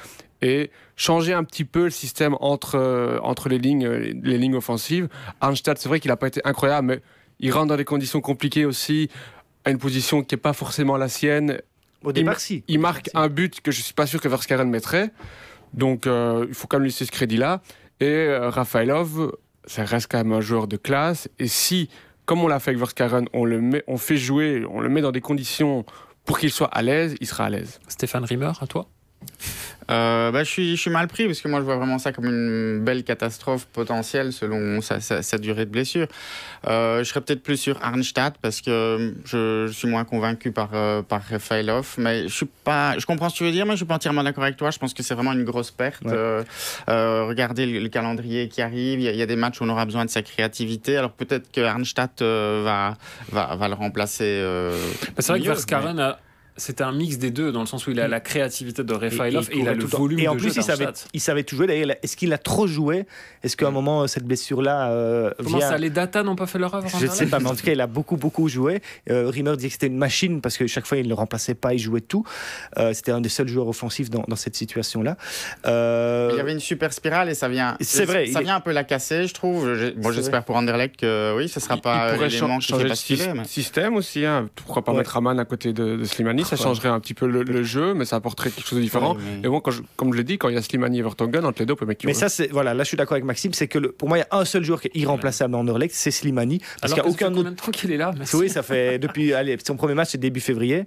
Et 0.42 0.70
changer 0.96 1.32
un 1.32 1.44
petit 1.44 1.64
peu 1.64 1.84
le 1.84 1.90
système 1.90 2.36
entre, 2.40 2.76
euh, 2.76 3.18
entre 3.22 3.48
les, 3.48 3.58
lignes, 3.58 3.86
euh, 3.86 4.12
les 4.22 4.38
lignes 4.38 4.54
offensives. 4.54 5.08
Arnstadt, 5.40 5.80
c'est 5.80 5.88
vrai 5.88 5.98
qu'il 5.98 6.10
n'a 6.10 6.16
pas 6.16 6.28
été 6.28 6.40
incroyable, 6.44 6.86
mais 6.88 7.00
il 7.40 7.50
rentre 7.52 7.68
dans 7.68 7.76
des 7.76 7.86
conditions 7.86 8.20
compliquées 8.20 8.66
aussi, 8.66 9.08
à 9.64 9.70
une 9.70 9.78
position 9.78 10.22
qui 10.22 10.34
n'est 10.34 10.40
pas 10.40 10.52
forcément 10.52 10.98
la 10.98 11.08
sienne. 11.08 11.60
Au 12.04 12.12
départ, 12.12 12.38
si. 12.38 12.62
Il 12.68 12.78
marque 12.78 13.10
un 13.14 13.28
but 13.28 13.60
que 13.60 13.72
je 13.72 13.80
suis 13.80 13.94
pas 13.94 14.06
sûr 14.06 14.20
que 14.20 14.28
Verskaren 14.28 14.68
mettrait. 14.68 15.10
Donc 15.72 16.06
euh, 16.06 16.44
il 16.48 16.54
faut 16.54 16.66
quand 16.68 16.76
même 16.76 16.84
lui 16.84 16.90
laisser 16.90 17.06
ce 17.06 17.12
crédit-là. 17.12 17.62
Et 18.00 18.06
euh, 18.06 18.50
Rafaelov, 18.50 19.32
ça 19.64 19.84
reste 19.84 20.10
quand 20.10 20.18
même 20.18 20.32
un 20.32 20.40
joueur 20.40 20.68
de 20.68 20.76
classe. 20.76 21.28
Et 21.38 21.48
si, 21.48 21.88
comme 22.24 22.42
on 22.42 22.48
l'a 22.48 22.60
fait 22.60 22.70
avec 22.70 22.78
Verskaren, 22.78 23.26
on 23.32 23.44
le 23.44 23.60
met, 23.60 23.82
on 23.86 23.96
fait 23.96 24.16
jouer, 24.16 24.64
on 24.70 24.80
le 24.80 24.88
met 24.88 25.00
dans 25.00 25.12
des 25.12 25.20
conditions 25.20 25.84
pour 26.24 26.38
qu'il 26.38 26.50
soit 26.50 26.68
à 26.68 26.82
l'aise, 26.82 27.14
il 27.20 27.26
sera 27.26 27.44
à 27.46 27.50
l'aise. 27.50 27.80
Stéphane 27.88 28.24
Rimmer, 28.24 28.52
à 28.60 28.66
toi 28.66 28.88
Euh, 29.88 30.32
bah, 30.32 30.42
je, 30.42 30.50
suis, 30.50 30.74
je 30.76 30.80
suis 30.80 30.90
mal 30.90 31.06
pris 31.06 31.26
parce 31.26 31.40
que 31.40 31.46
moi 31.46 31.60
je 31.60 31.64
vois 31.64 31.76
vraiment 31.76 32.00
ça 32.00 32.10
comme 32.12 32.24
une 32.26 32.82
belle 32.84 33.04
catastrophe 33.04 33.66
potentielle 33.66 34.32
selon 34.32 34.80
sa, 34.80 34.98
sa- 35.00 35.22
sa 35.22 35.38
durée 35.38 35.64
de 35.64 35.70
blessure. 35.70 36.08
Euh, 36.66 37.04
je 37.04 37.08
serais 37.08 37.20
peut-être 37.20 37.42
plus 37.44 37.56
sur 37.56 37.80
Arnstadt 37.80 38.36
parce 38.42 38.60
que 38.60 39.14
je, 39.24 39.66
je 39.68 39.72
suis 39.72 39.86
moins 39.86 40.02
convaincu 40.04 40.50
par, 40.50 40.70
euh, 40.74 41.02
par 41.02 41.22
Rafaelov. 41.30 41.94
Mais 41.98 42.26
je 42.26 42.34
suis 42.34 42.48
pas, 42.64 42.98
je 42.98 43.06
comprends 43.06 43.28
ce 43.28 43.34
que 43.34 43.38
tu 43.38 43.44
veux 43.44 43.52
dire, 43.52 43.64
mais 43.64 43.72
je 43.72 43.76
suis 43.76 43.84
pas 43.86 43.94
entièrement 43.94 44.24
d'accord 44.24 44.42
avec 44.42 44.56
toi. 44.56 44.72
Je 44.72 44.78
pense 44.80 44.92
que 44.92 45.04
c'est 45.04 45.14
vraiment 45.14 45.32
une 45.34 45.44
grosse 45.44 45.70
perte. 45.70 46.02
Ouais. 46.04 46.10
Euh, 46.12 46.42
euh, 46.88 47.24
regardez 47.28 47.66
le, 47.66 47.78
le 47.78 47.88
calendrier 47.88 48.48
qui 48.48 48.62
arrive. 48.62 48.98
Il 48.98 49.04
y, 49.04 49.08
a, 49.08 49.12
il 49.12 49.18
y 49.18 49.22
a 49.22 49.26
des 49.26 49.36
matchs 49.36 49.60
où 49.60 49.64
on 49.64 49.68
aura 49.68 49.84
besoin 49.84 50.04
de 50.04 50.10
sa 50.10 50.22
créativité. 50.22 50.96
Alors 50.96 51.12
peut-être 51.12 51.52
que 51.52 51.60
Arnstadt 51.60 52.22
euh, 52.22 52.62
va, 52.64 52.96
va, 53.30 53.54
va 53.54 53.68
le 53.68 53.74
remplacer. 53.74 54.24
euh, 54.24 54.76
Bah, 55.10 55.12
C'est 55.20 55.30
vrai 55.30 55.40
que 55.40 55.44
Verskaren, 55.46 56.00
a- 56.00 56.18
c'était 56.56 56.84
un 56.84 56.92
mix 56.92 57.18
des 57.18 57.30
deux, 57.30 57.52
dans 57.52 57.60
le 57.60 57.66
sens 57.66 57.86
où 57.86 57.90
il 57.90 58.00
a 58.00 58.08
la 58.08 58.20
créativité 58.20 58.82
de 58.84 58.94
Rafaelov 58.94 59.48
et, 59.52 59.58
il 59.58 59.68
a 59.68 59.74
le 59.74 59.84
volume 59.84 60.18
Et 60.18 60.28
en 60.28 60.34
de 60.34 60.40
plus, 60.40 60.48
jeu 60.54 60.60
il 60.60 60.62
savait, 60.62 60.84
d'Arnstadt. 60.84 61.10
il 61.12 61.20
savait 61.20 61.42
tout 61.44 61.56
jouer. 61.56 61.66
D'ailleurs, 61.66 61.96
est-ce 62.02 62.16
qu'il 62.16 62.32
a 62.32 62.38
trop 62.38 62.66
joué? 62.66 63.06
Est-ce 63.42 63.56
qu'à 63.56 63.66
un 63.66 63.70
moment, 63.70 64.02
euh, 64.02 64.06
cette 64.06 64.24
blessure-là 64.24 64.90
euh, 64.90 65.30
Comment 65.42 65.60
ça, 65.60 65.78
les 65.78 65.90
data 65.90 66.22
n'ont 66.22 66.36
pas 66.36 66.46
fait 66.46 66.58
leur 66.58 66.74
œuvre 66.74 66.88
Je 66.88 67.06
ne 67.06 67.10
sais 67.10 67.26
pas, 67.26 67.38
mais 67.40 67.48
en 67.48 67.54
tout 67.54 67.64
cas, 67.64 67.72
il 67.72 67.80
a 67.80 67.86
beaucoup, 67.86 68.16
beaucoup 68.16 68.48
joué. 68.48 68.80
Euh, 69.10 69.28
Rimmer 69.28 69.56
dit 69.56 69.66
que 69.66 69.72
c'était 69.72 69.86
une 69.88 69.98
machine 69.98 70.40
parce 70.40 70.56
que 70.56 70.66
chaque 70.66 70.86
fois, 70.86 70.96
il 70.98 71.04
ne 71.04 71.08
le 71.08 71.14
remplaçait 71.14 71.54
pas, 71.54 71.74
il 71.74 71.78
jouait 71.78 72.00
tout. 72.00 72.24
Euh, 72.78 72.92
c'était 72.94 73.12
un 73.12 73.20
des 73.20 73.28
seuls 73.28 73.48
joueurs 73.48 73.68
offensifs 73.68 74.10
dans, 74.10 74.24
dans 74.26 74.36
cette 74.36 74.56
situation-là. 74.56 75.16
Euh, 75.66 76.30
Il 76.32 76.36
y 76.38 76.40
avait 76.40 76.52
une 76.52 76.60
super 76.60 76.92
spirale 76.92 77.28
et 77.28 77.34
ça 77.34 77.48
vient. 77.48 77.76
C'est 77.80 78.04
vrai, 78.04 78.26
Ça 78.26 78.40
vient 78.40 78.56
un 78.56 78.60
peu 78.60 78.72
la 78.72 78.84
casser, 78.84 79.26
je 79.26 79.34
trouve. 79.34 79.68
C'est 79.76 80.12
j'espère 80.12 80.44
pour 80.44 80.56
Anderlecht 80.56 80.96
que 80.96 81.34
oui, 81.36 81.48
ce 81.48 81.60
sera 81.60 81.74
Il- 81.76 81.80
pas 81.82 82.08
il 82.10 82.14
pourrait 82.14 82.30
changer 82.30 82.72
de 82.88 82.94
système 83.44 83.94
aussi. 83.96 84.24
hein. 84.24 84.48
Pourquoi 84.54 84.82
pas 84.84 84.92
mettre 84.92 85.12
Raman 85.12 85.38
à 85.38 85.44
côté 85.44 85.72
de, 85.72 85.96
de 85.96 86.04
Slimani? 86.04 86.44
Ça 86.48 86.56
changerait 86.56 86.88
un 86.88 87.00
petit 87.00 87.14
peu 87.14 87.26
le, 87.26 87.42
le 87.42 87.62
jeu, 87.62 87.94
mais 87.94 88.04
ça 88.04 88.16
apporterait 88.16 88.50
quelque 88.50 88.66
chose 88.68 88.78
de 88.78 88.82
différent. 88.84 89.14
Mais- 89.14 89.46
Et 89.46 89.50
bon, 89.50 89.60
quand 89.60 89.70
je- 89.70 89.82
comme 89.96 90.12
je 90.12 90.18
l'ai 90.18 90.24
dit, 90.24 90.38
quand 90.38 90.48
il 90.48 90.54
y 90.54 90.58
a 90.58 90.62
Slimani 90.62 90.98
et 90.98 91.02
Vertonghen, 91.02 91.44
entre 91.44 91.60
les 91.60 91.66
deux, 91.66 91.72
on 91.74 91.76
peut 91.76 91.86
mettre 91.86 92.00
qui 92.00 92.06
Mais 92.06 92.14
ça, 92.14 92.28
c'est 92.28 92.48
voilà, 92.50 92.74
là, 92.74 92.82
je 92.84 92.88
suis 92.88 92.96
d'accord 92.96 93.14
avec 93.14 93.24
Maxime, 93.24 93.52
c'est 93.52 93.68
que 93.68 93.78
le- 93.78 93.92
pour 93.92 94.08
moi, 94.08 94.18
il 94.18 94.20
y 94.20 94.24
a 94.30 94.38
un 94.38 94.44
seul 94.44 94.64
joueur 94.64 94.80
qui 94.80 94.88
est 94.88 94.96
irremplaçable 94.96 95.52
dans 95.52 95.60
Anderlecht, 95.60 95.94
c'est 95.94 96.10
Slimani, 96.10 96.60
parce 96.80 96.92
qu'il 96.92 97.02
n'y 97.02 97.08
a 97.08 97.10
aucun 97.10 97.34
autre. 97.34 97.54
temps 97.54 97.70
qu'il 97.72 97.92
est 97.92 97.96
là. 97.96 98.12
Oui, 98.34 98.48
ça 98.48 98.62
fait 98.62 98.98
depuis 98.98 99.32
allez, 99.34 99.56
son 99.66 99.76
premier 99.76 99.94
match, 99.94 100.08
c'est 100.10 100.18
début 100.18 100.40
février. 100.40 100.84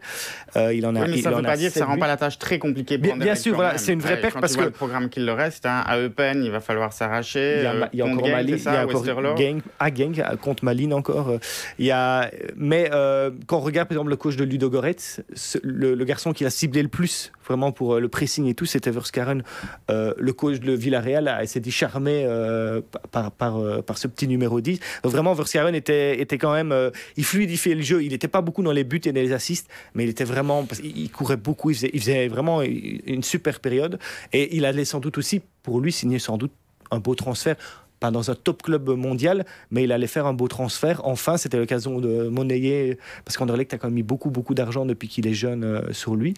Euh, 0.56 0.74
il 0.74 0.86
en 0.86 0.96
a. 0.96 1.02
Oui, 1.02 1.08
mais 1.12 1.18
il 1.18 1.24
ça 1.24 1.30
ne 1.32 1.36
en 1.36 1.40
veut 1.40 1.46
a 1.46 1.50
pas 1.50 1.58
dire 1.58 1.72
que 1.72 1.80
ça 1.80 1.86
rend 1.86 1.98
pas 1.98 2.08
la 2.08 2.18
tâche 2.18 2.38
très 2.40 2.60
compliquée 2.60 2.98
pour 2.98 3.16
Bien- 3.16 3.36
sûr, 3.36 3.56
voilà, 3.56 3.78
c'est 3.78 3.94
une 3.94 4.00
vraie 4.02 4.14
Ouais, 4.16 4.22
perte 4.22 4.40
parce 4.40 4.56
que- 4.56 4.62
le 4.64 4.72
programme 4.72 5.10
qu'il 5.10 5.26
leur 5.26 5.38
reste, 5.38 5.66
hein, 5.66 5.84
à 5.86 6.00
Eupen, 6.00 6.44
il 6.44 6.52
va 6.52 6.60
falloir 6.60 6.94
s'arracher. 6.94 7.58
Il 7.58 7.64
y 7.64 8.02
a, 8.02 8.06
euh, 8.06 8.10
encore 8.12 8.28
Mali, 8.30 8.54
il 8.54 8.64
y 8.64 8.68
a 8.68 8.84
encore. 8.86 9.06
Genk, 9.38 9.62
à 9.80 9.86
à- 10.30 10.36
contre 10.38 10.64
Malines 10.66 10.94
encore. 10.94 11.30
euh, 11.30 11.38
Il 11.78 11.86
y 11.86 11.92
a, 11.92 12.30
mais 12.56 12.90
euh, 12.94 13.32
quand 13.48 13.58
on 13.58 13.62
regarde 13.62 13.88
par 13.88 13.96
exemple 13.96 14.10
le 14.10 14.16
coach 14.18 14.36
de 14.36 14.44
Ludo 14.44 14.70
Goretz, 14.70 15.22
le, 15.64 16.04
garçon 16.06 16.34
qui 16.34 16.46
a 16.46 16.50
ciblé 16.50 16.82
le 16.82 16.90
plus 16.90 17.32
vraiment 17.50 17.72
pour 17.72 17.96
euh, 17.96 18.00
le 18.00 18.08
pressing 18.08 18.46
et 18.46 18.54
tout, 18.54 18.66
c'était 18.66 18.92
Verskaren. 18.92 19.44
Euh, 19.90 20.14
le 20.18 20.34
coach 20.34 20.60
de 20.60 20.72
Villarreal 20.74 21.48
s'est 21.48 21.60
dit 21.60 21.72
charmé 21.72 22.24
euh, 22.26 22.82
par, 23.12 23.58
euh, 23.58 23.82
par 23.82 23.98
ce 23.98 24.08
petit 24.08 24.28
numéro 24.28 24.62
10. 24.62 24.80
Donc 25.04 25.12
vraiment, 25.12 25.34
Verskaren 25.34 25.74
était, 25.74 26.22
était 26.22 26.38
quand 26.38 26.54
même. 26.54 26.92
il 27.18 27.26
fluidifiait 27.26 27.76
le 27.76 27.82
jeu. 27.82 28.04
Il 28.04 28.12
n'était 28.12 28.28
pas 28.28 28.42
beaucoup 28.42 28.64
dans 28.64 28.72
les 28.72 28.84
buts 28.84 29.02
et 29.04 29.12
dans 29.12 29.22
les 29.22 29.34
assists, 29.34 29.70
mais 29.96 30.04
il 30.04 30.10
était 30.10 30.24
vraiment. 30.24 30.68
Il 30.84 31.10
courait 31.12 31.38
beaucoup. 31.38 31.72
Il 31.72 31.76
faisait, 31.76 31.92
il 31.94 32.00
faisait 32.00 32.28
vraiment 32.28 32.62
une 32.62 33.24
super 33.24 33.60
période. 33.60 34.00
Et 34.32 34.56
il 34.56 34.66
allait 34.66 34.86
sans 34.86 35.00
doute 35.00 35.18
aussi, 35.18 35.42
pour 35.64 35.82
lui, 35.82 35.92
signer 35.92 36.20
sans 36.20 36.38
doute 36.38 36.52
un 36.92 37.00
beau 37.00 37.16
transfert. 37.16 37.56
Pas 38.00 38.12
dans 38.12 38.32
un 38.32 38.36
top 38.36 38.64
club 38.64 38.90
mondial, 38.90 39.46
mais 39.72 39.84
il 39.84 39.92
allait 39.92 40.08
faire 40.08 40.26
un 40.26 40.34
beau 40.34 40.48
transfert. 40.48 41.02
Enfin, 41.06 41.38
c'était 41.38 41.58
l'occasion 41.58 42.00
de 42.00 42.30
monnayer, 42.30 42.98
parce 43.26 43.38
qu'Anderlecht 43.38 43.74
a 43.74 43.78
quand 43.78 43.88
même 43.88 43.96
mis 43.96 44.04
beaucoup, 44.04 44.30
beaucoup 44.30 44.54
d'argent 44.54 44.86
depuis 44.86 45.08
qu'il 45.08 45.28
est 45.28 45.34
jeune 45.34 45.64
euh, 45.64 45.92
sur 45.92 46.16
lui. 46.16 46.34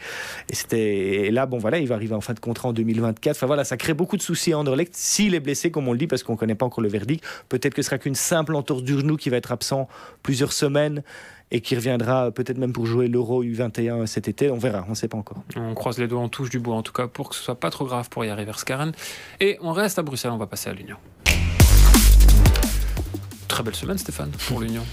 Et, 0.50 0.56
c'était, 0.56 1.30
là, 1.32 1.46
bon, 1.46 1.58
voilà, 1.58 1.80
il 1.80 1.88
va 1.88 1.96
arriver 1.96 2.16
en 2.16 2.22
fin 2.22 2.34
de 2.34 2.40
contrat 2.40 2.70
en 2.70 2.74
2024. 2.74 3.36
Enfin, 3.36 3.48
voilà, 3.48 3.64
ça 3.64 3.78
crée 3.78 3.94
beaucoup 3.94 4.18
de 4.18 4.22
soucis 4.22 4.54
à 4.54 4.60
Anderlecht. 4.60 4.96
S'il 4.96 5.36
est 5.36 5.40
blessé, 5.40 5.72
comme 5.72 5.88
on 5.88 5.94
le 5.94 6.00
dit, 6.00 6.08
parce 6.08 6.24
qu'on 6.24 6.34
ne 6.34 6.38
connaît 6.38 6.56
pas 6.56 6.66
encore 6.66 6.82
le 6.82 6.90
verdict, 6.90 7.24
peut-être 7.50 7.74
que 7.74 7.82
ce 7.82 7.88
sera 7.90 7.98
qu'une 7.98 8.16
simple 8.16 8.56
entorse 8.56 8.84
du 8.84 9.00
genou 9.00 9.18
qui 9.18 9.30
va 9.30 9.38
être 9.38 9.52
absent 9.52 9.88
plusieurs 10.24 10.54
semaines 10.54 11.04
et 11.52 11.62
qui 11.62 11.76
reviendra 11.76 12.32
peut-être 12.32 12.58
même 12.58 12.74
pour 12.74 12.86
jouer 12.86 13.08
l'Euro 13.08 13.44
U21 13.44 14.06
cet 14.06 14.28
été. 14.28 14.50
On 14.50 14.58
verra, 14.58 14.86
on 14.88 14.92
ne 14.92 14.96
sait 14.96 15.08
pas 15.08 15.18
encore. 15.18 15.44
On 15.56 15.74
croise 15.74 15.98
les 16.00 16.08
doigts, 16.08 16.22
on 16.22 16.30
touche 16.30 16.50
du 16.50 16.60
bois 16.60 16.76
en 16.76 16.82
tout 16.82 16.94
cas 16.94 17.08
pour 17.08 17.30
que 17.30 17.36
ce 17.36 17.44
soit 17.44 17.60
pas 17.60 17.70
trop 17.70 17.86
grave 17.86 18.10
pour 18.10 18.24
y 18.26 18.30
arriver 18.30 18.52
Skaren. 18.56 18.94
Et 19.40 19.58
on 19.62 19.74
reste 19.74 20.00
à 20.00 20.02
Bruxelles, 20.02 20.32
on 20.32 20.38
va 20.38 20.48
passer 20.48 20.70
à 20.70 20.74
l'Union. 20.74 20.98
Très 23.52 23.64
belle 23.64 23.76
semaine 23.76 23.98
Stéphane 23.98 24.32
pour 24.48 24.62
l'Union. 24.62 24.86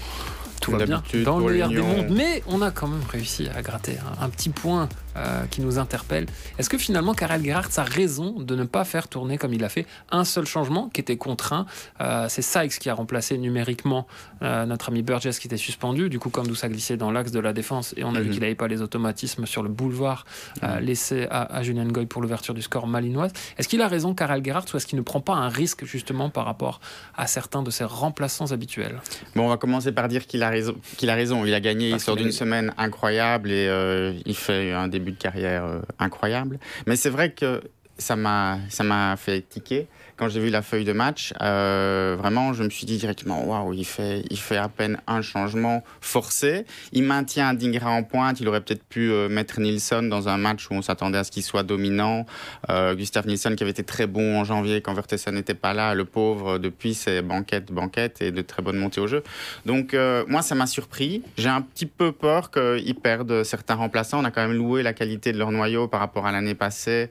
Tout 0.71 0.77
va 0.77 0.85
bien 0.85 0.97
D'habitude, 0.97 1.23
dans 1.23 1.39
le 1.39 1.51
meilleur 1.51 1.69
des 1.69 1.81
mondes, 1.81 2.07
mais 2.11 2.43
on 2.47 2.61
a 2.61 2.71
quand 2.71 2.87
même 2.87 3.01
réussi 3.11 3.47
à 3.55 3.61
gratter 3.61 3.97
un, 4.19 4.25
un 4.25 4.29
petit 4.29 4.49
point 4.49 4.87
euh, 5.17 5.43
qui 5.51 5.61
nous 5.61 5.77
interpelle. 5.79 6.25
Est-ce 6.57 6.69
que 6.69 6.77
finalement 6.77 7.13
Karel 7.13 7.43
Gerhardt 7.43 7.71
a 7.77 7.83
raison 7.83 8.39
de 8.39 8.55
ne 8.55 8.63
pas 8.63 8.85
faire 8.85 9.07
tourner 9.07 9.37
comme 9.37 9.53
il 9.53 9.63
a 9.63 9.69
fait 9.69 9.85
un 10.11 10.23
seul 10.23 10.45
changement 10.45 10.89
qui 10.93 11.01
était 11.01 11.17
contraint 11.17 11.65
Euh, 12.01 12.27
C'est 12.29 12.41
Sykes 12.41 12.79
qui 12.79 12.89
a 12.89 12.93
remplacé 12.93 13.37
numériquement 13.37 14.07
euh, 14.41 14.65
notre 14.65 14.89
ami 14.89 15.01
Burgess 15.01 15.39
qui 15.39 15.47
était 15.47 15.57
suspendu. 15.57 16.09
Du 16.09 16.19
coup, 16.19 16.29
comme 16.29 16.55
ça 16.55 16.69
glissé 16.69 16.95
dans 16.97 17.11
l'axe 17.11 17.31
de 17.31 17.39
la 17.39 17.53
défense 17.53 17.93
et 17.97 18.03
on 18.03 18.15
a 18.15 18.19
vu 18.21 18.27
Mhm. 18.27 18.31
qu'il 18.31 18.41
n'avait 18.41 18.55
pas 18.55 18.67
les 18.67 18.81
automatismes 18.81 19.45
sur 19.45 19.63
le 19.63 19.69
boulevard 19.69 20.25
euh, 20.63 20.79
laissé 20.79 21.27
à, 21.31 21.55
à 21.55 21.63
Julien 21.63 21.85
Goy 21.87 22.05
pour 22.05 22.21
l'ouverture 22.21 22.53
du 22.53 22.61
score 22.61 22.87
malinoise. 22.87 23.31
Est-ce 23.57 23.67
qu'il 23.67 23.81
a 23.81 23.87
raison, 23.87 24.13
Karel 24.13 24.43
Gerhardt, 24.45 24.67
ou 24.73 24.77
est-ce 24.77 24.85
qu'il 24.87 24.97
ne 24.97 25.03
prend 25.03 25.21
pas 25.21 25.33
un 25.33 25.49
risque 25.49 25.85
justement 25.85 26.29
par 26.29 26.45
rapport 26.45 26.79
à 27.17 27.27
certains 27.27 27.63
de 27.63 27.71
ses 27.71 27.83
remplaçants 27.83 28.51
habituels? 28.51 28.99
Bon, 29.35 29.45
on 29.45 29.49
va 29.49 29.57
commencer 29.57 29.91
par 29.91 30.07
dire 30.07 30.27
qu'il 30.27 30.43
a 30.43 30.49
raison. 30.59 30.75
Qu'il 30.97 31.09
a 31.09 31.15
raison. 31.15 31.45
Il 31.45 31.53
a 31.53 31.59
gagné, 31.59 31.91
Parce 31.91 32.03
il 32.03 32.05
sort 32.05 32.15
d'une 32.15 32.31
semaine 32.31 32.73
incroyable 32.77 33.51
et 33.51 33.67
euh, 33.67 34.13
il 34.25 34.35
fait 34.35 34.71
un 34.71 34.87
début 34.87 35.11
de 35.11 35.17
carrière 35.17 35.65
euh, 35.65 35.79
incroyable. 35.99 36.59
Mais 36.87 36.95
c'est 36.95 37.09
vrai 37.09 37.31
que 37.31 37.61
ça 37.99 38.15
m'a 38.15 38.57
ça 38.69 38.83
m'a 38.83 39.15
fait 39.17 39.41
tiquer 39.41 39.87
quand 40.19 40.27
j'ai 40.27 40.41
vu 40.41 40.49
la 40.49 40.61
feuille 40.61 40.83
de 40.83 40.91
match. 40.91 41.33
euh, 41.41 42.17
vraiment, 42.19 42.51
je 42.51 42.63
me 42.63 42.69
suis 42.69 42.85
dit 42.85 42.97
directement, 42.97 43.45
waouh, 43.45 43.73
il 43.73 43.85
fait 43.85 44.23
il 44.29 44.37
fait 44.37 44.57
à 44.57 44.67
peine 44.67 44.99
un 45.07 45.21
changement 45.21 45.81
forcé. 46.01 46.65
Il 46.91 47.03
maintient 47.03 47.53
Dingra 47.53 47.91
en 47.91 48.03
pointe. 48.03 48.41
Il 48.41 48.47
aurait 48.49 48.59
peut-être 48.59 48.83
pu 48.83 49.11
euh, 49.11 49.29
mettre 49.29 49.61
Nilsson 49.61 50.03
dans 50.03 50.27
un 50.27 50.37
match 50.37 50.69
où 50.69 50.73
on 50.73 50.81
s'attendait 50.81 51.19
à 51.19 51.23
ce 51.23 51.31
qu'il 51.31 51.43
soit 51.43 51.63
dominant. 51.63 52.25
Euh, 52.69 52.95
Gustave 52.95 53.27
Nilsson 53.27 53.55
qui 53.55 53.63
avait 53.63 53.71
été 53.71 53.83
très 53.83 54.07
bon 54.07 54.39
en 54.39 54.43
janvier 54.43 54.81
quand 54.81 54.93
Vertessen 54.93 55.33
n'était 55.33 55.53
pas 55.53 55.73
là, 55.73 55.95
le 55.95 56.03
pauvre 56.03 56.57
depuis 56.57 56.93
c'est 56.93 57.21
banquette 57.21 57.71
banquette 57.71 58.21
et 58.21 58.31
de 58.31 58.41
très 58.41 58.61
bonnes 58.61 58.77
montées 58.77 58.99
au 58.99 59.07
jeu. 59.07 59.23
Donc 59.65 59.95
moi 60.27 60.41
ça 60.41 60.53
m'a 60.55 60.67
surpris. 60.67 61.23
J'ai 61.37 61.49
un 61.49 61.61
petit 61.61 61.85
peu 61.85 62.11
peur 62.11 62.51
qu'ils 62.51 62.95
perdent 62.95 63.43
certains 63.43 63.75
remplaçants. 63.75 64.19
On 64.19 64.25
a 64.25 64.31
quand 64.31 64.45
même 64.45 64.57
loué 64.57 64.83
la 64.83 64.93
qualité 64.93 65.31
de 65.31 65.37
leur 65.37 65.51
noyau 65.51 65.87
par 65.87 66.01
rapport 66.01 66.25
à 66.25 66.31
l'année 66.33 66.55
passée. 66.55 67.09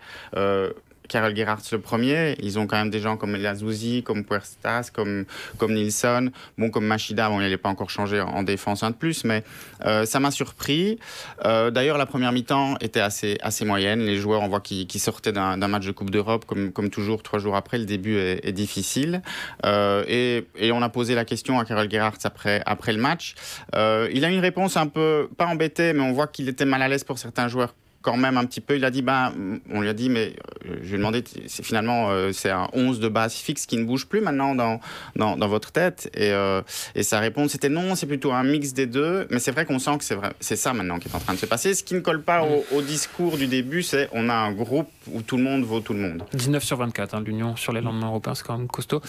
Karel 1.08 1.34
Gerhardt 1.34 1.62
le 1.72 1.80
premier. 1.80 2.36
Ils 2.40 2.58
ont 2.58 2.66
quand 2.66 2.76
même 2.76 2.90
des 2.90 3.00
gens 3.00 3.16
comme 3.16 3.34
Lazouzi, 3.34 4.02
comme 4.02 4.24
Puertas, 4.24 4.90
comme, 4.92 5.24
comme 5.56 5.74
Nilsson, 5.74 6.30
bon, 6.56 6.70
comme 6.70 6.86
Machida. 6.86 7.28
Bon, 7.28 7.40
il 7.40 7.48
n'est 7.48 7.56
pas 7.56 7.68
encore 7.68 7.90
changé 7.90 8.20
en 8.20 8.42
défense 8.42 8.82
un 8.82 8.90
de 8.90 8.96
plus, 8.96 9.24
mais 9.24 9.42
euh, 9.84 10.04
ça 10.04 10.20
m'a 10.20 10.30
surpris. 10.30 10.98
Euh, 11.44 11.70
d'ailleurs, 11.70 11.98
la 11.98 12.06
première 12.06 12.32
mi-temps 12.32 12.76
était 12.80 13.00
assez, 13.00 13.38
assez 13.40 13.64
moyenne. 13.64 14.00
Les 14.00 14.16
joueurs, 14.16 14.42
on 14.42 14.48
voit 14.48 14.60
qu'ils 14.60 14.88
sortaient 15.00 15.32
d'un 15.32 15.56
match 15.56 15.86
de 15.86 15.92
Coupe 15.92 16.10
d'Europe, 16.10 16.44
comme, 16.44 16.72
comme 16.72 16.90
toujours, 16.90 17.22
trois 17.22 17.38
jours 17.38 17.56
après. 17.56 17.78
Le 17.78 17.86
début 17.86 18.16
est, 18.18 18.52
difficile. 18.52 19.22
Euh, 19.66 20.04
et, 20.08 20.46
et, 20.56 20.72
on 20.72 20.82
a 20.82 20.88
posé 20.88 21.14
la 21.14 21.24
question 21.24 21.58
à 21.58 21.64
Karel 21.64 21.90
Gerhardt 21.90 22.18
après, 22.24 22.62
après 22.66 22.92
le 22.92 23.00
match. 23.00 23.34
il 23.74 24.24
a 24.24 24.28
une 24.28 24.40
réponse 24.40 24.76
un 24.76 24.86
peu, 24.86 25.28
pas 25.36 25.46
embêtée, 25.46 25.92
mais 25.92 26.02
on 26.02 26.12
voit 26.12 26.26
qu'il 26.26 26.48
était 26.48 26.64
mal 26.64 26.82
à 26.82 26.88
l'aise 26.88 27.04
pour 27.04 27.18
certains 27.18 27.48
joueurs 27.48 27.74
quand 28.08 28.16
même 28.16 28.38
un 28.38 28.46
petit 28.46 28.62
peu. 28.62 28.76
Il 28.76 28.84
a 28.84 28.90
dit, 28.90 29.02
ben, 29.02 29.32
on 29.70 29.82
lui 29.82 29.88
a 29.88 29.92
dit, 29.92 30.08
mais 30.08 30.34
euh, 30.66 30.76
je 30.82 30.88
lui 30.88 30.94
ai 30.94 30.96
demandé, 30.96 31.22
c'est 31.46 31.62
finalement, 31.62 32.08
euh, 32.10 32.32
c'est 32.32 32.50
un 32.50 32.68
11 32.72 33.00
de 33.00 33.08
base 33.08 33.34
fixe 33.34 33.66
qui 33.66 33.76
ne 33.76 33.84
bouge 33.84 34.06
plus 34.06 34.22
maintenant 34.22 34.54
dans, 34.54 34.80
dans, 35.16 35.36
dans 35.36 35.48
votre 35.48 35.72
tête. 35.72 36.10
Et, 36.14 36.32
euh, 36.32 36.62
et 36.94 37.02
sa 37.02 37.20
réponse 37.20 37.52
c'était 37.52 37.68
non, 37.68 37.94
c'est 37.94 38.06
plutôt 38.06 38.32
un 38.32 38.44
mix 38.44 38.72
des 38.72 38.86
deux. 38.86 39.26
Mais 39.30 39.38
c'est 39.40 39.50
vrai 39.50 39.66
qu'on 39.66 39.78
sent 39.78 39.98
que 39.98 40.04
c'est 40.04 40.14
vrai, 40.14 40.32
c'est 40.40 40.56
ça 40.56 40.72
maintenant 40.72 40.98
qui 40.98 41.08
est 41.08 41.14
en 41.14 41.18
train 41.18 41.34
de 41.34 41.38
se 41.38 41.46
passer. 41.46 41.74
Ce 41.74 41.84
qui 41.84 41.94
ne 41.94 42.00
colle 42.00 42.22
pas 42.22 42.46
au, 42.72 42.82
discours 42.82 43.36
du 43.36 43.46
début, 43.46 43.82
c'est 43.82 44.08
on 44.12 44.30
a 44.30 44.34
un 44.34 44.52
groupe 44.52 44.88
où 45.12 45.20
tout 45.20 45.36
le 45.36 45.42
monde 45.42 45.64
vaut 45.64 45.80
tout 45.80 45.92
le 45.92 46.00
monde. 46.00 46.22
19 46.32 46.62
sur 46.62 46.78
24, 46.78 47.14
hein, 47.14 47.22
l'Union 47.24 47.56
sur 47.56 47.72
les 47.72 47.82
lendemains 47.82 48.06
européens, 48.06 48.34
c'est 48.34 48.46
quand 48.46 48.56
même 48.56 48.68
costaud. 48.68 49.02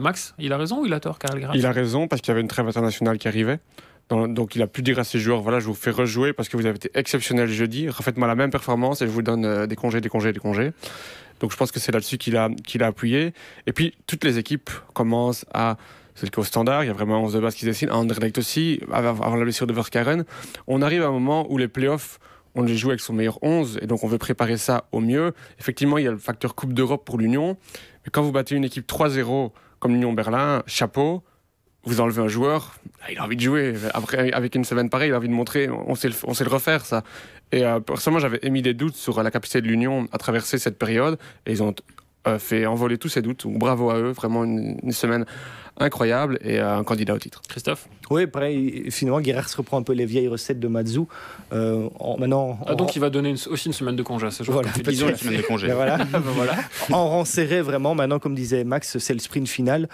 Max, 0.00 0.34
il 0.38 0.52
a 0.52 0.56
raison 0.56 0.80
ou 0.80 0.86
il 0.86 0.94
a 0.94 1.00
tort, 1.00 1.18
Karel 1.18 1.46
Il 1.54 1.66
a 1.66 1.72
raison 1.72 2.08
parce 2.08 2.22
qu'il 2.22 2.30
y 2.30 2.32
avait 2.32 2.40
une 2.40 2.48
trêve 2.48 2.66
internationale 2.66 3.18
qui 3.18 3.28
arrivait 3.28 3.58
donc 4.08 4.54
il 4.54 4.62
a 4.62 4.66
pu 4.66 4.82
dire 4.82 4.98
à 4.98 5.04
ses 5.04 5.18
joueurs, 5.18 5.40
voilà, 5.40 5.58
je 5.58 5.66
vous 5.66 5.74
fais 5.74 5.90
rejouer 5.90 6.32
parce 6.32 6.48
que 6.48 6.56
vous 6.56 6.66
avez 6.66 6.76
été 6.76 6.90
exceptionnel 6.94 7.48
jeudi, 7.48 7.88
refaites-moi 7.88 8.28
la 8.28 8.36
même 8.36 8.50
performance 8.50 9.02
et 9.02 9.06
je 9.06 9.10
vous 9.10 9.22
donne 9.22 9.44
euh, 9.44 9.66
des 9.66 9.74
congés, 9.74 10.00
des 10.00 10.08
congés, 10.08 10.32
des 10.32 10.38
congés. 10.38 10.72
Donc 11.40 11.50
je 11.50 11.56
pense 11.56 11.72
que 11.72 11.80
c'est 11.80 11.92
là-dessus 11.92 12.16
qu'il 12.16 12.36
a, 12.36 12.48
a 12.48 12.86
appuyé. 12.86 13.34
Et 13.66 13.72
puis 13.72 13.94
toutes 14.06 14.24
les 14.24 14.38
équipes 14.38 14.70
commencent 14.94 15.44
à... 15.52 15.76
C'est 16.14 16.24
le 16.24 16.30
cas 16.30 16.40
au 16.40 16.44
standard, 16.44 16.82
il 16.82 16.86
y 16.86 16.90
a 16.90 16.94
vraiment 16.94 17.20
11 17.24 17.34
de 17.34 17.40
base 17.40 17.54
qui 17.54 17.62
se 17.62 17.66
dessinent. 17.66 17.90
À 17.90 17.96
Anderlecht 17.96 18.38
aussi, 18.38 18.80
avant 18.90 19.36
la 19.36 19.42
blessure 19.42 19.66
de 19.66 19.74
Verkaren. 19.74 20.24
On 20.66 20.80
arrive 20.80 21.02
à 21.02 21.08
un 21.08 21.10
moment 21.10 21.46
où 21.50 21.58
les 21.58 21.68
playoffs, 21.68 22.20
on 22.54 22.62
les 22.62 22.74
joue 22.74 22.88
avec 22.88 23.00
son 23.00 23.12
meilleur 23.12 23.38
11 23.42 23.80
et 23.82 23.86
donc 23.86 24.02
on 24.02 24.08
veut 24.08 24.16
préparer 24.16 24.56
ça 24.56 24.86
au 24.92 25.00
mieux. 25.00 25.34
Effectivement, 25.60 25.98
il 25.98 26.04
y 26.04 26.08
a 26.08 26.12
le 26.12 26.16
facteur 26.16 26.54
Coupe 26.54 26.72
d'Europe 26.72 27.04
pour 27.04 27.18
l'Union. 27.18 27.58
Mais 28.04 28.10
quand 28.10 28.22
vous 28.22 28.32
battez 28.32 28.54
une 28.54 28.64
équipe 28.64 28.90
3-0 28.90 29.50
comme 29.78 29.92
l'Union 29.92 30.14
Berlin, 30.14 30.62
chapeau, 30.66 31.22
vous 31.86 32.00
enlevez 32.00 32.20
un 32.20 32.28
joueur, 32.28 32.74
ah, 33.06 33.12
il 33.12 33.18
a 33.18 33.24
envie 33.24 33.36
de 33.36 33.40
jouer. 33.40 33.74
Après, 33.94 34.32
avec 34.32 34.54
une 34.56 34.64
semaine 34.64 34.90
pareille, 34.90 35.10
il 35.10 35.14
a 35.14 35.16
envie 35.16 35.28
de 35.28 35.32
montrer, 35.32 35.68
on 35.70 35.94
sait 35.94 36.08
le, 36.08 36.14
on 36.24 36.34
sait 36.34 36.44
le 36.44 36.50
refaire, 36.50 36.84
ça. 36.84 37.04
Et 37.52 37.64
euh, 37.64 37.78
personnellement, 37.80 38.20
j'avais 38.20 38.40
émis 38.42 38.62
des 38.62 38.74
doutes 38.74 38.96
sur 38.96 39.22
la 39.22 39.30
capacité 39.30 39.60
de 39.60 39.68
l'Union 39.68 40.08
à 40.12 40.18
traverser 40.18 40.58
cette 40.58 40.78
période. 40.78 41.18
Et 41.46 41.52
ils 41.52 41.62
ont 41.62 41.74
euh, 42.26 42.38
fait 42.38 42.66
envoler 42.66 42.98
tous 42.98 43.08
ces 43.08 43.22
doutes. 43.22 43.46
bravo 43.46 43.90
à 43.90 43.98
eux, 43.98 44.10
vraiment 44.10 44.42
une, 44.42 44.90
semaine 44.90 45.24
incroyable 45.78 46.38
et 46.42 46.58
euh, 46.58 46.78
un 46.78 46.82
candidat 46.82 47.14
au 47.14 47.18
titre. 47.18 47.40
Christophe? 47.48 47.88
Oui, 48.10 48.26
pareil, 48.26 48.90
finalement, 48.90 49.20
Guerrero 49.20 49.46
se 49.46 49.56
reprend 49.56 49.78
un 49.78 49.82
peu 49.82 49.92
les 49.92 50.06
vieilles 50.06 50.26
recettes 50.26 50.58
de 50.58 50.66
Matsu. 50.66 51.02
En, 51.52 52.16
maintenant, 52.18 52.58
ah, 52.66 52.74
donc 52.74 52.96
il 52.96 52.98
va 52.98 53.10
donner 53.10 53.34
aussi 53.48 53.66
une 53.66 53.74
semaine 53.74 53.94
de 53.94 54.02
congé 54.02 54.26
à 54.26 54.30
ce 54.32 54.42
joueur. 54.42 54.62
Voilà, 54.62 54.70
une 54.76 55.16
semaine 55.16 55.36
de 55.36 55.42
congé. 55.42 55.68
voilà. 55.72 55.98
voilà. 56.12 56.54
En 56.90 57.08
rang 57.08 57.24
serré, 57.24 57.60
vraiment, 57.60 57.94
maintenant, 57.94 58.18
comme 58.18 58.34
disait 58.34 58.64
Max, 58.64 58.98
c'est 58.98 59.14
le 59.14 59.20
sprint 59.20 59.48
final 59.48 59.88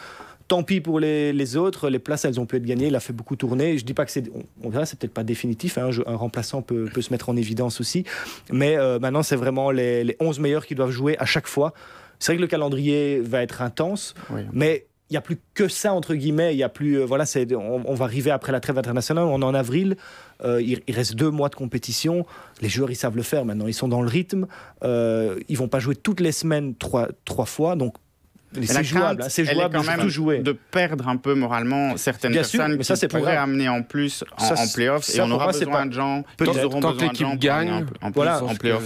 tant 0.53 0.63
pis 0.63 0.83
pour 0.83 1.01
les, 1.01 1.57
autres, 1.57 1.89
les 1.89 1.99
places 1.99 2.27
elles 2.27 2.39
ont 2.39 2.45
pu 2.45 2.57
être 2.57 2.67
gagnées, 2.67 2.89
il 2.89 2.95
a 2.95 3.01
fait 3.01 3.15
beaucoup 3.15 3.37
tourner. 3.37 3.79
Je 3.79 3.87
dis 3.87 3.95
pas 3.95 4.05
que 4.05 4.11
c'est, 4.11 4.25
on, 4.63 4.69
verra, 4.69 4.85
c'est 4.85 4.99
peut-être 4.99 5.15
pas 5.15 5.25
définitif, 5.25 5.79
hein, 5.79 5.89
un, 6.07 6.15
remplaçant 6.15 6.61
peut, 6.61 6.91
se 7.01 7.11
mettre 7.11 7.31
en 7.31 7.37
évidence 7.37 7.81
aussi, 7.81 8.05
mais 8.51 8.77
euh, 8.77 8.99
maintenant 8.99 9.23
c'est 9.23 9.37
vraiment 9.37 9.71
les, 9.71 10.05
les 10.05 10.15
11 10.21 10.41
meilleurs 10.41 10.67
qui 10.67 10.75
doivent 10.75 10.91
jouer 10.91 11.17
à 11.19 11.25
chaque 11.25 11.47
fois. 11.47 11.73
C'est 12.19 12.33
vrai 12.33 12.37
que 12.37 12.43
le 12.43 12.49
calendrier 12.49 13.21
va 13.21 13.43
être 13.43 13.63
intense, 13.63 14.15
mais 14.53 14.87
il 15.13 15.15
n'y 15.15 15.19
a 15.19 15.23
plus 15.23 15.39
que 15.53 15.69
ça 15.69 15.93
entre 15.93 16.15
guillemets. 16.15 16.55
Il 16.55 16.59
y 16.59 16.63
a 16.63 16.71
plus, 16.71 17.01
euh, 17.01 17.05
voilà, 17.05 17.27
c'est, 17.27 17.55
on, 17.55 17.95
va 17.95 18.05
arriver 18.05 18.31
après 18.31 18.51
la 18.51 18.61
trêve 18.61 18.79
internationale. 18.79 19.25
On 19.25 19.43
est 19.43 19.45
en 19.45 19.53
avril. 19.55 19.97
Euh, 20.43 20.63
il, 20.63 20.83
reste 20.95 21.17
deux 21.17 21.31
mois 21.31 21.51
de 21.51 21.55
compétition. 21.55 22.25
Les 22.63 22.71
joueurs, 22.71 22.91
ils 22.91 22.97
savent 22.97 23.17
le 23.17 23.23
faire 23.23 23.45
maintenant. 23.45 23.67
Ils 23.67 23.75
sont 23.75 23.89
dans 23.89 24.01
le 24.01 24.09
rythme. 24.09 24.47
Euh, 24.85 25.39
ils 25.51 25.59
vont 25.59 25.69
pas 25.69 25.81
jouer 25.81 25.97
toutes 25.97 26.21
les 26.21 26.33
semaines 26.33 26.75
trois, 26.75 27.09
trois 27.27 27.45
fois. 27.45 27.77
Donc 27.77 27.95
c'est 28.61 28.85
jouable, 28.85 29.23
hein, 29.23 29.27
c'est 29.29 29.45
jouable 29.45 29.77
quand 29.77 29.85
même 29.85 30.09
jouer. 30.09 30.39
de 30.41 30.53
perdre 30.53 31.09
un 31.09 31.17
peu 31.17 31.35
moralement 31.35 31.97
certaines 31.97 32.33
personnes 32.33 32.77
mais 32.77 32.85
ça, 32.85 32.97
qui 32.97 33.09
pourraient 33.09 33.37
amener 33.37 33.69
en 33.69 33.83
plus 33.83 34.25
en, 34.39 34.45
ça, 34.45 34.55
en 34.63 34.69
playoff 34.69 35.09
et 35.15 35.21
on 35.21 35.31
aura 35.31 35.49
besoin 35.49 35.87
de 35.87 35.93
gens 35.93 36.25
tant 36.37 36.53
de 36.53 37.15
gens 37.15 37.35
gagne 37.37 37.87
en, 38.01 38.11
voilà, 38.11 38.43
en 38.43 38.55
playoff. 38.55 38.83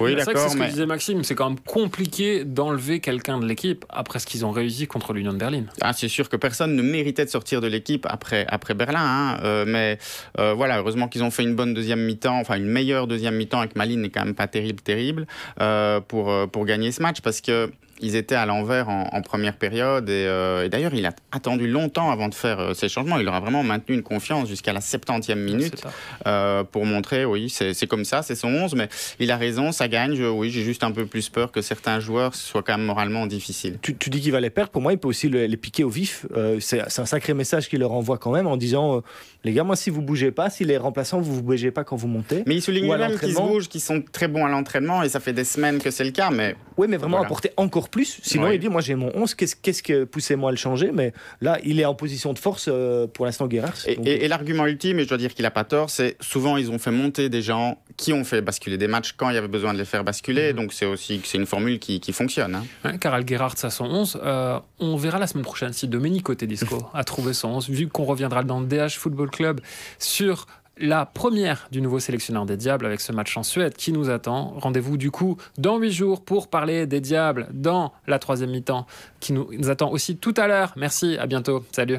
Oui, 0.00 0.14
d'accord. 0.14 0.48
C'est 0.48 0.48
ce 0.50 0.56
que 0.56 0.64
disait 0.64 0.86
Maxime, 0.86 1.24
c'est 1.24 1.34
quand 1.34 1.50
même 1.50 1.60
compliqué 1.60 2.44
d'enlever 2.44 3.00
quelqu'un 3.00 3.38
de 3.38 3.46
l'équipe 3.46 3.84
après 3.88 4.18
ce 4.18 4.26
qu'ils 4.26 4.44
ont 4.44 4.50
réussi 4.50 4.86
contre 4.86 5.12
l'Union 5.12 5.32
de 5.32 5.38
Berlin. 5.38 5.64
Ah, 5.80 5.92
c'est 5.92 6.08
sûr 6.08 6.28
que 6.28 6.36
personne 6.36 6.74
ne 6.74 6.82
méritait 6.82 7.24
de 7.24 7.30
sortir 7.30 7.60
de 7.60 7.66
l'équipe 7.66 8.06
après, 8.08 8.46
après 8.48 8.74
Berlin, 8.74 9.00
hein, 9.00 9.38
euh, 9.42 9.64
mais 9.66 9.98
euh, 10.38 10.54
voilà, 10.54 10.78
heureusement 10.78 11.08
qu'ils 11.08 11.22
ont 11.22 11.30
fait 11.30 11.42
une 11.42 11.54
bonne 11.54 11.74
deuxième 11.74 12.00
mi-temps, 12.00 12.38
enfin 12.38 12.56
une 12.56 12.66
meilleure 12.66 13.06
deuxième 13.06 13.36
mi-temps 13.36 13.60
avec 13.60 13.76
Malines 13.76 14.02
n'est 14.02 14.10
quand 14.10 14.24
même 14.24 14.34
pas 14.34 14.48
terrible, 14.48 14.82
terrible 14.82 15.26
euh, 15.60 16.00
pour, 16.00 16.32
pour 16.50 16.64
gagner 16.64 16.92
ce 16.92 17.02
match 17.02 17.20
parce 17.20 17.40
que 17.40 17.70
ils 18.00 18.16
étaient 18.16 18.34
à 18.34 18.46
l'envers 18.46 18.88
en, 18.88 19.22
première 19.22 19.56
période 19.56 20.08
euh, 20.08 20.64
et, 20.64 20.68
d'ailleurs 20.68 20.94
il 20.94 21.04
a 21.06 21.12
attendu 21.32 21.66
longtemps 21.66 22.10
avant 22.10 22.28
de 22.28 22.34
faire 22.34 22.60
euh, 22.60 22.74
ces 22.74 22.88
changements. 22.88 23.18
Il 23.18 23.24
leur 23.24 23.34
a 23.34 23.40
vraiment 23.40 23.62
maintenu 23.62 23.96
une 23.96 24.02
confiance 24.02 24.48
jusqu'à 24.48 24.72
la 24.72 24.80
70e 24.80 25.34
minute 25.34 25.82
euh, 26.26 26.62
pour 26.64 26.84
montrer 26.84 27.24
oui 27.24 27.50
c'est 27.50 27.86
comme 27.86 28.04
ça, 28.04 28.22
c'est 28.22 28.34
son 28.34 28.48
11 28.48 28.74
mais 28.74 28.88
il 29.18 29.30
a 29.30 29.36
raison, 29.36 29.72
ça 29.72 29.88
gagne. 29.88 30.22
oui 30.26 30.50
j'ai 30.50 30.62
juste 30.62 30.84
un 30.84 30.92
peu 30.92 31.06
plus 31.06 31.28
peur 31.28 31.50
que 31.50 31.62
certains 31.62 32.00
joueurs 32.00 32.34
soient 32.34 32.62
quand 32.62 32.76
même 32.76 32.86
moralement 32.86 33.26
difficiles. 33.26 33.78
Tu, 33.82 34.10
dis 34.10 34.20
qu'il 34.20 34.32
va 34.32 34.40
les 34.40 34.50
perdre, 34.50 34.70
pour 34.70 34.82
moi 34.82 34.92
il 34.92 34.98
peut 34.98 35.08
aussi 35.08 35.28
les, 35.28 35.56
piquer 35.56 35.84
au 35.84 35.88
vif. 35.88 36.26
c'est 36.60 36.80
un 36.80 37.06
sacré 37.06 37.34
message 37.34 37.68
qu'il 37.68 37.80
leur 37.80 37.92
envoie 37.92 38.18
quand 38.18 38.32
même 38.32 38.46
en 38.46 38.56
disant 38.56 39.02
les 39.44 39.52
gars 39.52 39.64
moi 39.64 39.76
si 39.76 39.90
vous 39.90 40.02
bougez 40.02 40.30
pas, 40.30 40.50
si 40.50 40.64
les 40.64 40.76
remplaçants 40.76 41.20
vous 41.20 41.34
vous 41.34 41.42
bougez 41.42 41.70
pas 41.70 41.84
quand 41.84 41.96
vous 41.96 42.08
montez. 42.08 42.42
Mais 42.46 42.54
il 42.54 42.62
souligne 42.62 42.86
même 42.86 43.18
qu'ils 43.18 43.34
se 43.34 43.40
bougent, 43.40 43.68
qu'ils 43.68 43.80
sont 43.80 44.02
très 44.12 44.28
bons 44.28 44.44
à 44.44 44.48
l'entraînement 44.48 45.02
et 45.02 45.08
ça 45.08 45.20
fait 45.20 45.32
des 45.32 45.44
semaines 45.44 45.78
que 45.78 45.90
c'est 45.90 46.04
le 46.04 46.10
cas 46.10 46.30
mais... 46.30 46.56
Oui 46.76 46.86
mais 46.88 46.96
vraiment 46.96 47.22
apporter 47.22 47.50
encore 47.56 47.85
plus. 47.88 48.20
Sinon, 48.22 48.50
il 48.50 48.58
dit 48.58 48.68
Moi, 48.68 48.80
j'ai 48.80 48.94
mon 48.94 49.10
11, 49.14 49.34
qu'est-ce, 49.34 49.56
qu'est-ce 49.56 49.82
que 49.82 50.04
poussez-moi 50.04 50.50
à 50.50 50.52
le 50.52 50.56
changer? 50.56 50.90
Mais 50.92 51.12
là, 51.40 51.58
il 51.64 51.80
est 51.80 51.84
en 51.84 51.94
position 51.94 52.32
de 52.32 52.38
force 52.38 52.68
euh, 52.68 53.06
pour 53.06 53.26
l'instant, 53.26 53.46
Guerrard. 53.46 53.74
Et, 53.86 54.28
l'argument 54.28 54.66
ultime, 54.66 54.98
et 54.98 55.04
je 55.04 55.08
dois 55.08 55.18
dire 55.18 55.34
qu'il 55.34 55.42
n'a 55.42 55.50
pas 55.50 55.64
tort, 55.64 55.90
c'est 55.90 56.16
souvent, 56.20 56.56
ils 56.56 56.70
ont 56.70 56.78
fait 56.78 56.90
monter 56.90 57.28
des 57.28 57.42
gens 57.42 57.78
qui 57.96 58.12
ont 58.12 58.24
fait 58.24 58.40
basculer 58.40 58.78
des 58.78 58.88
matchs 58.88 59.12
quand 59.16 59.30
il 59.30 59.34
y 59.34 59.38
avait 59.38 59.48
besoin 59.48 59.72
de 59.72 59.78
les 59.78 59.84
faire 59.84 60.04
basculer. 60.04 60.52
Mhm. 60.52 60.56
Donc, 60.56 60.72
c'est 60.72 60.86
aussi 60.86 61.20
c'est 61.24 61.38
une 61.38 61.46
formule 61.46 61.78
qui, 61.78 62.00
fonctionne. 62.12 62.54
Hein. 62.54 62.64
Ouais, 62.84 62.98
Karel 62.98 63.26
Gerhardt 63.26 63.56
a 63.62 63.70
son 63.70 63.84
11. 63.84 64.20
Euh, 64.22 64.58
on 64.78 64.96
verra 64.96 65.18
la 65.18 65.26
semaine 65.26 65.44
prochaine 65.44 65.72
si 65.72 65.88
Domenico 65.88 66.34
Tedesco 66.34 66.86
a 66.94 67.04
trouvé 67.04 67.32
son 67.32 67.48
11, 67.48 67.68
vu 67.68 67.88
qu'on 67.88 68.04
reviendra 68.04 68.42
dans 68.42 68.60
le 68.60 68.66
DH 68.66 68.96
Football 68.96 69.30
Club 69.30 69.60
sur 69.98 70.46
la 70.78 71.06
première 71.06 71.68
du 71.70 71.80
nouveau 71.80 71.98
sélectionneur 71.98 72.46
des 72.46 72.56
Diables 72.56 72.86
avec 72.86 73.00
ce 73.00 73.12
match 73.12 73.36
en 73.36 73.42
Suède 73.42 73.74
qui 73.74 73.92
nous 73.92 74.10
attend. 74.10 74.54
Rendez-vous 74.56 74.96
du 74.96 75.10
coup 75.10 75.36
dans 75.58 75.78
huit 75.78 75.92
jours 75.92 76.24
pour 76.24 76.48
parler 76.48 76.86
des 76.86 77.00
Diables 77.00 77.48
dans 77.52 77.92
la 78.06 78.18
troisième 78.18 78.50
mi-temps 78.50 78.86
qui 79.20 79.32
nous, 79.32 79.70
attend 79.70 79.90
aussi 79.90 80.16
tout 80.16 80.34
à 80.36 80.46
l'heure. 80.46 80.72
Merci, 80.76 81.16
à 81.18 81.26
bientôt. 81.26 81.64
Salut. 81.72 81.98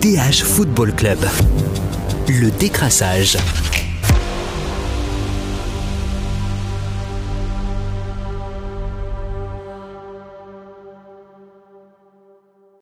DH 0.00 0.42
Football 0.42 0.94
Club. 0.94 1.18
Le 2.28 2.50
décrassage. 2.58 3.36